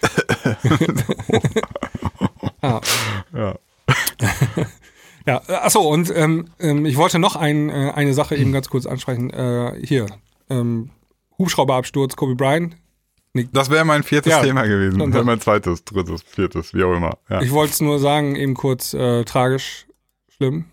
[2.64, 2.80] Ah.
[3.34, 3.54] ja.
[5.24, 8.68] Ja, äh, achso, und ähm, ähm, ich wollte noch ein, äh, eine Sache eben ganz
[8.68, 9.30] kurz ansprechen.
[9.30, 10.06] Äh, hier,
[10.50, 10.90] ähm,
[11.42, 12.76] Hubschrauberabsturz, Kobe Bryant.
[13.52, 14.42] Das wäre mein viertes Ja.
[14.42, 15.00] Thema gewesen.
[15.00, 17.16] Und- Das wäre mein zweites, drittes, viertes, wie auch immer.
[17.30, 17.40] Ja.
[17.42, 19.86] Ich wollte es nur sagen, eben kurz, äh, tragisch,
[20.36, 20.66] schlimm.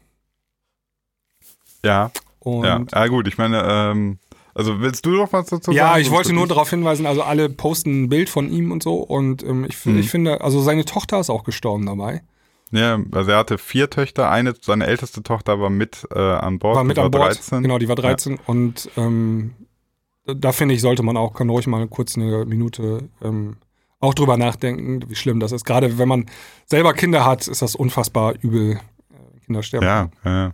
[1.86, 2.12] ja.
[2.40, 4.18] Und Ja, ja gut, ich meine, ähm,
[4.54, 6.02] also willst du noch was dazu Ja, sagen?
[6.02, 8.96] ich Sonst wollte nur darauf hinweisen, also alle posten ein Bild von ihm und so
[8.96, 10.00] und ähm, ich, Mhm.
[10.00, 12.22] ich finde, also seine Tochter ist auch gestorben dabei.
[12.72, 16.76] Ja, also er hatte vier Töchter, eine, seine älteste Tochter war mit äh, an Bord,
[16.76, 17.64] War mit an Bord, 13.
[17.64, 19.54] genau, die war 13 und ähm,
[20.36, 23.58] da finde ich, sollte man auch, kann ruhig mal kurz eine Minute ähm,
[24.00, 25.66] auch drüber nachdenken, wie schlimm das ist.
[25.66, 26.26] Gerade wenn man
[26.66, 28.80] selber Kinder hat, ist das unfassbar übel,
[29.12, 29.86] äh, Kinder sterben.
[29.86, 30.32] Ja, ja.
[30.32, 30.54] ja.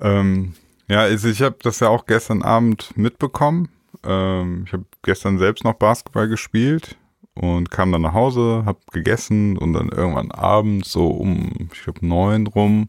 [0.00, 0.54] Ähm,
[0.88, 3.68] ja, also ich habe das ja auch gestern Abend mitbekommen.
[4.04, 6.96] Ähm, ich habe gestern selbst noch Basketball gespielt
[7.34, 12.04] und kam dann nach Hause, habe gegessen und dann irgendwann abends so um, ich glaube,
[12.06, 12.88] neun rum,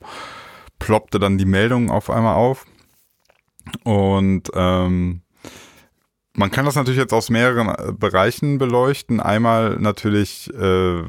[0.80, 2.66] ploppte dann die Meldung auf einmal auf.
[3.84, 5.22] Und ähm,
[6.36, 9.20] man kann das natürlich jetzt aus mehreren äh, Bereichen beleuchten.
[9.20, 11.04] Einmal natürlich äh,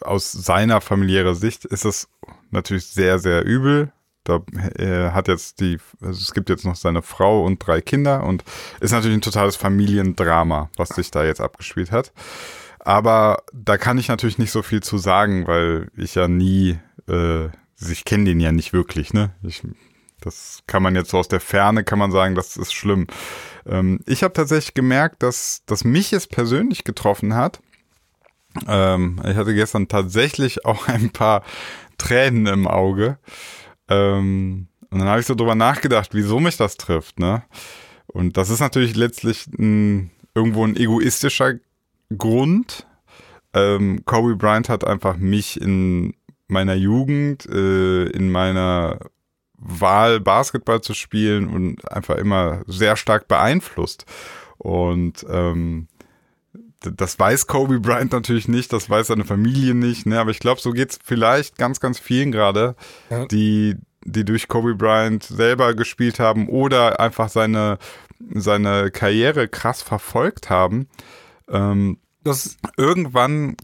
[0.00, 2.08] aus seiner familiärer Sicht ist es
[2.50, 3.92] natürlich sehr, sehr übel.
[4.24, 4.40] Da
[4.78, 8.42] äh, hat jetzt die, also es gibt jetzt noch seine Frau und drei Kinder und
[8.80, 12.12] ist natürlich ein totales Familiendrama, was sich da jetzt abgespielt hat.
[12.78, 16.78] Aber da kann ich natürlich nicht so viel zu sagen, weil ich ja nie,
[17.08, 17.46] äh,
[17.80, 19.34] ich kenne den ja nicht wirklich, ne?
[19.42, 19.62] Ich,
[20.20, 23.06] das kann man jetzt so aus der Ferne, kann man sagen, das ist schlimm.
[23.66, 27.60] Ähm, ich habe tatsächlich gemerkt, dass, dass mich es persönlich getroffen hat.
[28.68, 31.42] Ähm, ich hatte gestern tatsächlich auch ein paar
[31.98, 33.18] Tränen im Auge.
[33.88, 37.42] Ähm, und dann habe ich so drüber nachgedacht, wieso mich das trifft, ne?
[38.06, 41.54] Und das ist natürlich letztlich ein, irgendwo ein egoistischer
[42.16, 42.86] Grund.
[43.52, 46.14] Ähm, Kobe Bryant hat einfach mich in
[46.46, 49.00] meiner Jugend, äh, in meiner
[49.58, 54.04] Wahl, Basketball zu spielen und einfach immer sehr stark beeinflusst.
[54.58, 55.88] Und ähm,
[56.80, 60.20] das weiß Kobe Bryant natürlich nicht, das weiß seine Familie nicht, ne?
[60.20, 62.76] aber ich glaube, so geht's vielleicht ganz, ganz vielen gerade,
[63.10, 63.24] Ja.
[63.26, 67.78] die, die durch Kobe Bryant selber gespielt haben oder einfach seine,
[68.34, 70.88] seine Karriere krass verfolgt haben.
[71.48, 73.56] Ähm, Das, irgendwann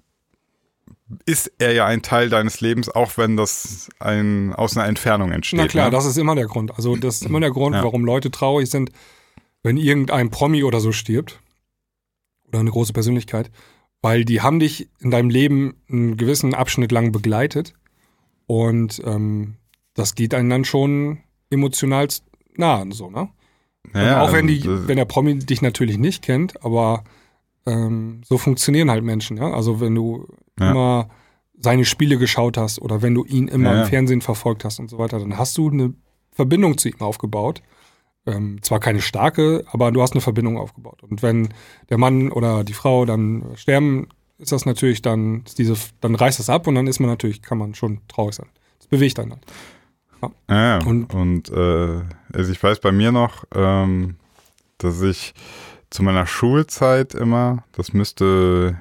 [1.27, 5.59] ist er ja ein Teil deines Lebens, auch wenn das ein, aus einer Entfernung entsteht.
[5.59, 5.91] na klar, ne?
[5.91, 6.75] das ist immer der Grund.
[6.77, 7.83] Also das ist immer der Grund, Ja.
[7.85, 8.91] warum Leute traurig sind,
[9.63, 11.41] wenn irgendein Promi oder so stirbt.
[12.49, 13.51] Oder eine große Persönlichkeit.
[14.03, 17.75] Weil die haben dich in deinem Leben einen gewissen Abschnitt lang begleitet.
[18.47, 19.57] Und ähm,
[19.95, 21.19] das geht einem dann schon
[21.51, 22.09] emotional
[22.57, 23.29] nah, so, ne?
[23.95, 27.05] Ja, auch wenn, die, also, wenn der Promi dich natürlich nicht kennt, aber
[27.67, 29.51] ähm, so funktionieren halt Menschen, ja.
[29.53, 30.27] Also wenn du
[30.61, 30.71] Ja.
[30.71, 31.09] immer
[31.59, 34.89] seine Spiele geschaut hast oder wenn du ihn immer Ja, im Fernsehen verfolgt hast und
[34.89, 35.93] so weiter, dann hast du eine
[36.33, 37.63] Verbindung zu ihm aufgebaut.
[38.27, 41.03] Ähm, zwar keine starke, aber du hast eine Verbindung aufgebaut.
[41.03, 41.49] Und wenn
[41.89, 44.09] der Mann oder die Frau dann sterben,
[44.39, 47.59] ist das natürlich dann, diese, dann reißt das ab und dann ist man natürlich, kann
[47.59, 48.49] man schon traurig sein.
[48.79, 49.43] Das bewegt dann halt.
[50.51, 50.87] Ja, ja.
[50.87, 52.01] Und- und, äh,
[52.33, 54.17] also ich weiß bei mir noch, ähm,
[54.79, 55.35] dass ich
[55.91, 58.79] zu meiner Schulzeit immer, das müsste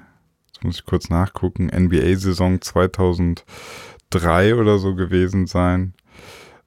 [0.60, 5.94] Jetzt muss ich kurz nachgucken, NBA-Saison 2003 oder so gewesen sein.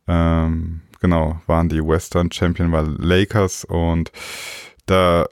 [0.08, 4.10] Ähm, genau, waren die Western Champion, war Lakers und
[4.86, 5.26] da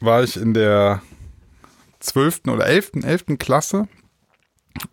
[0.00, 1.02] war ich in der
[2.00, 2.48] 12.
[2.48, 2.90] oder 11.
[3.04, 3.38] 11.
[3.38, 3.86] Klasse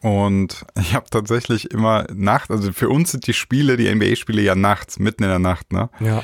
[0.02, 4.54] und ich habe tatsächlich immer Nacht, also für uns sind die Spiele, die NBA-Spiele ja
[4.54, 5.90] nachts, mitten in der Nacht, ne?
[6.00, 6.22] Ja.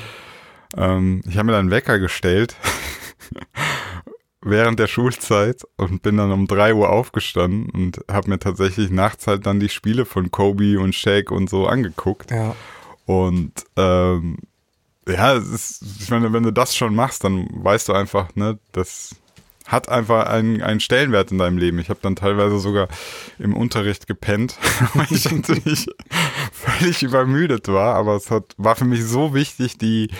[0.76, 2.54] Ähm, ich habe mir dann einen Wecker gestellt
[4.42, 9.26] während der Schulzeit und bin dann um 3 Uhr aufgestanden und habe mir tatsächlich nachts
[9.26, 12.30] halt dann die Spiele von Kobe und Shaq und so angeguckt.
[12.30, 12.54] Ja.
[13.06, 14.38] Und ähm,
[15.08, 18.58] ja, es ist, ich meine, wenn du das schon machst, dann weißt du einfach, ne,
[18.72, 19.16] das
[19.66, 21.78] hat einfach einen, einen Stellenwert in deinem Leben.
[21.78, 22.88] Ich habe dann teilweise sogar
[23.38, 24.58] im Unterricht gepennt,
[24.94, 25.86] weil ich natürlich
[26.52, 30.10] völlig übermüdet war, aber es hat, war für mich so wichtig, die,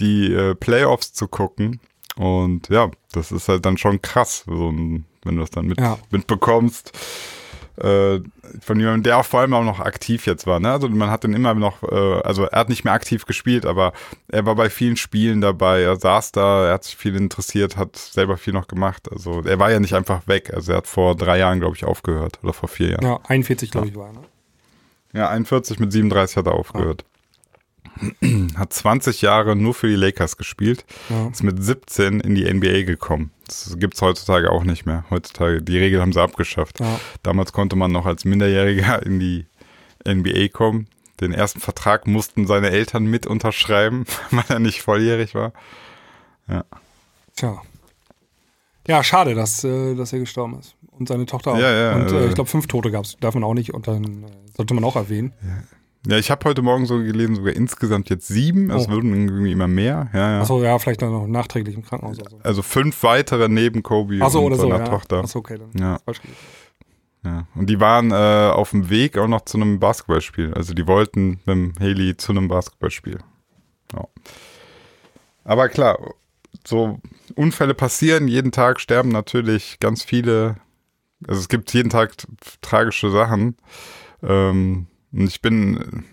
[0.00, 1.80] die äh, Playoffs zu gucken.
[2.16, 5.80] Und ja, das ist halt dann schon krass, so ein, wenn du das dann mit,
[5.80, 5.98] Ja.
[6.10, 6.92] mitbekommst.
[7.76, 8.20] Äh,
[8.60, 10.60] von jemandem, der auch vor allem auch noch aktiv jetzt war.
[10.60, 10.70] Ne?
[10.70, 13.94] Also man hat den immer noch, äh, also er hat nicht mehr aktiv gespielt, aber
[14.28, 15.80] er war bei vielen Spielen dabei.
[15.80, 19.10] Er saß da, er hat sich viel interessiert, hat selber viel noch gemacht.
[19.10, 20.52] Also er war ja nicht einfach weg.
[20.52, 23.04] Also er hat vor drei Jahren, glaube ich, aufgehört oder vor vier Jahren.
[23.06, 24.12] Ja, 41, glaube ich, war.
[24.12, 24.20] Ne?
[25.14, 27.06] Ja, 41 mit 37 hat er aufgehört.
[28.56, 30.84] Hat 20 Jahre nur für die Lakers gespielt.
[31.08, 31.28] Ja.
[31.28, 33.30] Ist mit 17 in die NBA gekommen.
[33.46, 35.04] Das gibt's heutzutage auch nicht mehr.
[35.10, 36.80] Heutzutage, die Regel haben sie abgeschafft.
[36.80, 37.00] Ja.
[37.22, 39.46] Damals konnte man noch als Minderjähriger in die
[40.06, 40.88] NBA kommen.
[41.20, 45.52] Den ersten Vertrag mussten seine Eltern mit unterschreiben, weil er nicht volljährig war.
[47.36, 47.62] Tja.
[48.86, 50.74] Ja, schade, dass, äh, dass er gestorben ist.
[50.90, 51.58] Und seine Tochter auch.
[51.58, 53.16] Ja, ja, und äh, äh, ich glaube, fünf Tote gab es.
[53.20, 53.72] Darf man auch nicht.
[53.72, 54.26] Und dann äh,
[54.56, 55.32] sollte man auch erwähnen.
[55.42, 55.62] Ja,
[56.08, 58.70] ich habe heute Morgen so gelesen, sogar insgesamt jetzt sieben.
[58.70, 58.90] Es Oh.
[58.92, 60.10] wurden irgendwie immer mehr.
[60.12, 60.40] Ja, ja.
[60.40, 62.38] Achso, ja, vielleicht dann noch nachträglich im Krankenhaus oder so.
[62.42, 64.62] Also fünf weitere neben Kobe Achso, und oder so.
[64.62, 64.84] seiner Ja.
[64.84, 65.18] Tochter.
[65.20, 65.98] Achso, okay, dann Ja.
[67.24, 67.46] Ja.
[67.54, 68.14] Und die waren äh,
[68.52, 70.54] auf dem Weg auch noch zu einem Basketballspiel.
[70.54, 73.18] Also die wollten mit dem Haley zu einem Basketballspiel.
[73.94, 74.08] Ja.
[75.44, 75.98] Aber klar,
[76.66, 76.98] so
[77.36, 80.56] Unfälle passieren, jeden Tag sterben natürlich ganz viele.
[81.28, 82.14] Also es gibt jeden Tag
[82.60, 83.56] tragische Sachen.
[84.24, 86.04] Ähm, und ich bin,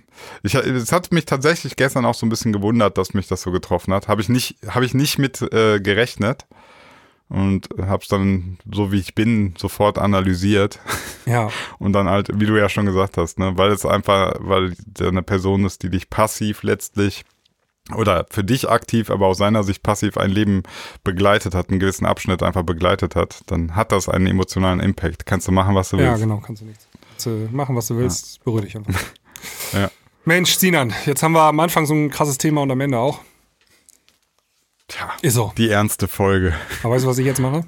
[0.43, 3.51] ich, es hat mich tatsächlich gestern auch so ein bisschen gewundert, dass mich das so
[3.51, 4.07] getroffen hat.
[4.07, 6.45] Habe ich nicht, habe ich nicht mit äh, gerechnet
[7.29, 10.79] und habe es dann so wie ich bin sofort analysiert
[11.25, 14.73] Ja, und dann halt, wie du ja schon gesagt hast, ne, weil es einfach, weil
[14.99, 17.23] eine Person ist, die dich passiv letztlich
[17.95, 20.63] oder für dich aktiv, aber aus seiner Sicht passiv ein Leben
[21.03, 25.25] begleitet hat, einen gewissen Abschnitt einfach begleitet hat, dann hat das einen emotionalen Impact.
[25.25, 26.21] Kannst du machen, was du ja, willst.
[26.21, 26.87] genau, kannst du nichts.
[27.19, 28.93] Kannst du machen, was du willst, berühr dich einfach.
[29.73, 29.89] Ja.
[30.25, 33.19] Mensch, Sinan, jetzt haben wir am Anfang so ein krasses Thema und am Ende auch.
[34.87, 35.53] Tja, Ist so.
[35.57, 36.53] die ernste Folge.
[36.83, 37.63] Aber weißt du, was ich jetzt mache?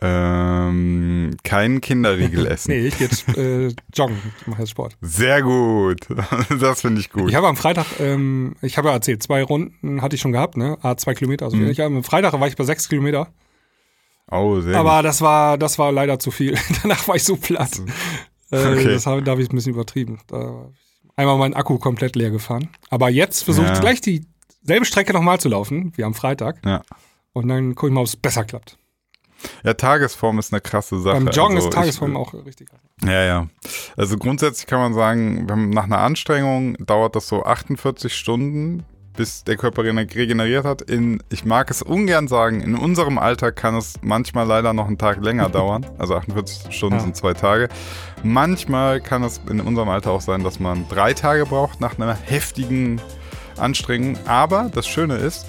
[0.00, 2.70] Ähm, keinen Kinderriegel essen.
[2.72, 4.16] Nee, ich gehe jetzt äh, joggen.
[4.40, 4.96] Ich mache jetzt Sport.
[5.00, 6.06] Sehr gut.
[6.60, 7.28] Das finde ich gut.
[7.28, 10.56] Ich habe am Freitag, ähm, ich habe ja erzählt, zwei Runden hatte ich schon gehabt,
[10.56, 10.78] ne?
[10.82, 11.46] Ah, zwei Kilometer.
[11.46, 13.28] Also ich, am Freitag war ich bei sechs Kilometer.
[14.30, 16.56] Oh, sehr Aber das war, das war leider zu viel.
[16.82, 17.78] Danach war ich so platt.
[17.78, 18.84] Äh, Okay.
[18.84, 20.20] Das habe da hab ich ein bisschen übertrieben.
[20.28, 22.68] Da hab ich einmal meinen Akku komplett leer gefahren.
[22.90, 23.80] Aber jetzt versuche ich Ja.
[23.80, 26.62] gleich dieselbe Strecke nochmal zu laufen, wie am Freitag.
[26.62, 26.70] gut.
[26.70, 26.82] Ja.
[27.32, 28.78] Und dann gucke ich mal, ob es besser klappt.
[29.64, 31.16] ja, Tagesform ist eine krasse Sache.
[31.16, 32.68] Beim Joggen Also ist Tagesform ich, auch richtig.
[33.04, 33.46] Ja, ja.
[33.96, 38.84] Also grundsätzlich kann man sagen, nach einer Anstrengung dauert das so 48 Stunden,
[39.16, 40.82] bis der Körper regeneriert hat.
[40.82, 44.98] In, ich mag es ungern sagen, in unserem Alter kann es manchmal leider noch einen
[44.98, 45.86] Tag länger dauern.
[45.98, 47.02] Also 48 Stunden Ja.
[47.02, 47.68] sind zwei Tage.
[48.22, 52.14] Manchmal kann es in unserem Alter auch sein, dass man drei Tage braucht nach einer
[52.14, 53.00] heftigen
[53.56, 54.18] Anstrengung.
[54.26, 55.46] Aber das Schöne ist,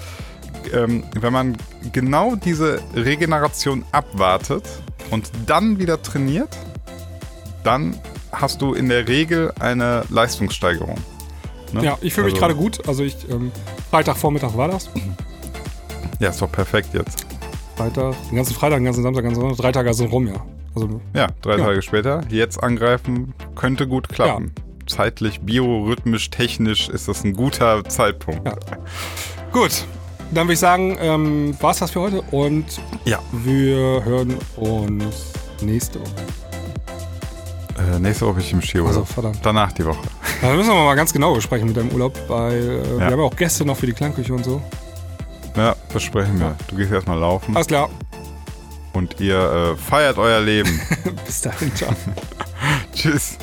[0.72, 1.56] ähm, wenn man
[1.92, 4.64] genau diese Regeneration abwartet
[5.10, 6.56] und dann wieder trainiert,
[7.64, 7.96] dann
[8.32, 10.96] hast du in der Regel eine Leistungssteigerung.
[11.72, 11.84] Ne?
[11.84, 12.86] Ja, ich fühle mich Also- gerade gut.
[12.88, 13.52] Also ich, ähm,
[13.90, 14.88] Freitagvormittag war das.
[16.20, 17.24] Ja, ist doch perfekt jetzt.
[17.76, 20.44] Freitag, den ganzen Freitag, den ganzen Samstag, den ganzen Sonntag, drei Tage sind rum, ja.
[20.74, 21.64] Also Ja, drei Ja.
[21.66, 24.52] Tage später, jetzt angreifen, könnte gut klappen.
[24.88, 28.44] Zeitlich, biorhythmisch, technisch ist das ein guter Zeitpunkt.
[28.46, 28.54] Ja.
[29.52, 29.84] gut.
[30.32, 32.64] Dann würde ich sagen, ähm, war es das für heute und
[33.04, 33.20] Ja.
[33.30, 36.10] wir hören uns nächste Woche.
[37.94, 38.88] Äh, nächste Woche bin ich im Skiurlaub.
[38.88, 39.38] Also verdammt.
[39.42, 40.02] Danach die Woche.
[40.40, 43.04] Da müssen wir mal ganz genau besprechen mit deinem Urlaub, weil äh, wir Ja.
[43.10, 44.62] haben ja auch Gäste noch für die Klangküche und so.
[45.56, 46.54] Ja, besprechen wir.
[46.68, 47.90] Du gehst erstmal laufen Alles klar.
[48.92, 50.80] und ihr äh, feiert euer Leben.
[51.26, 51.92] Bis dahin, ciao.
[52.94, 53.36] Tschüss.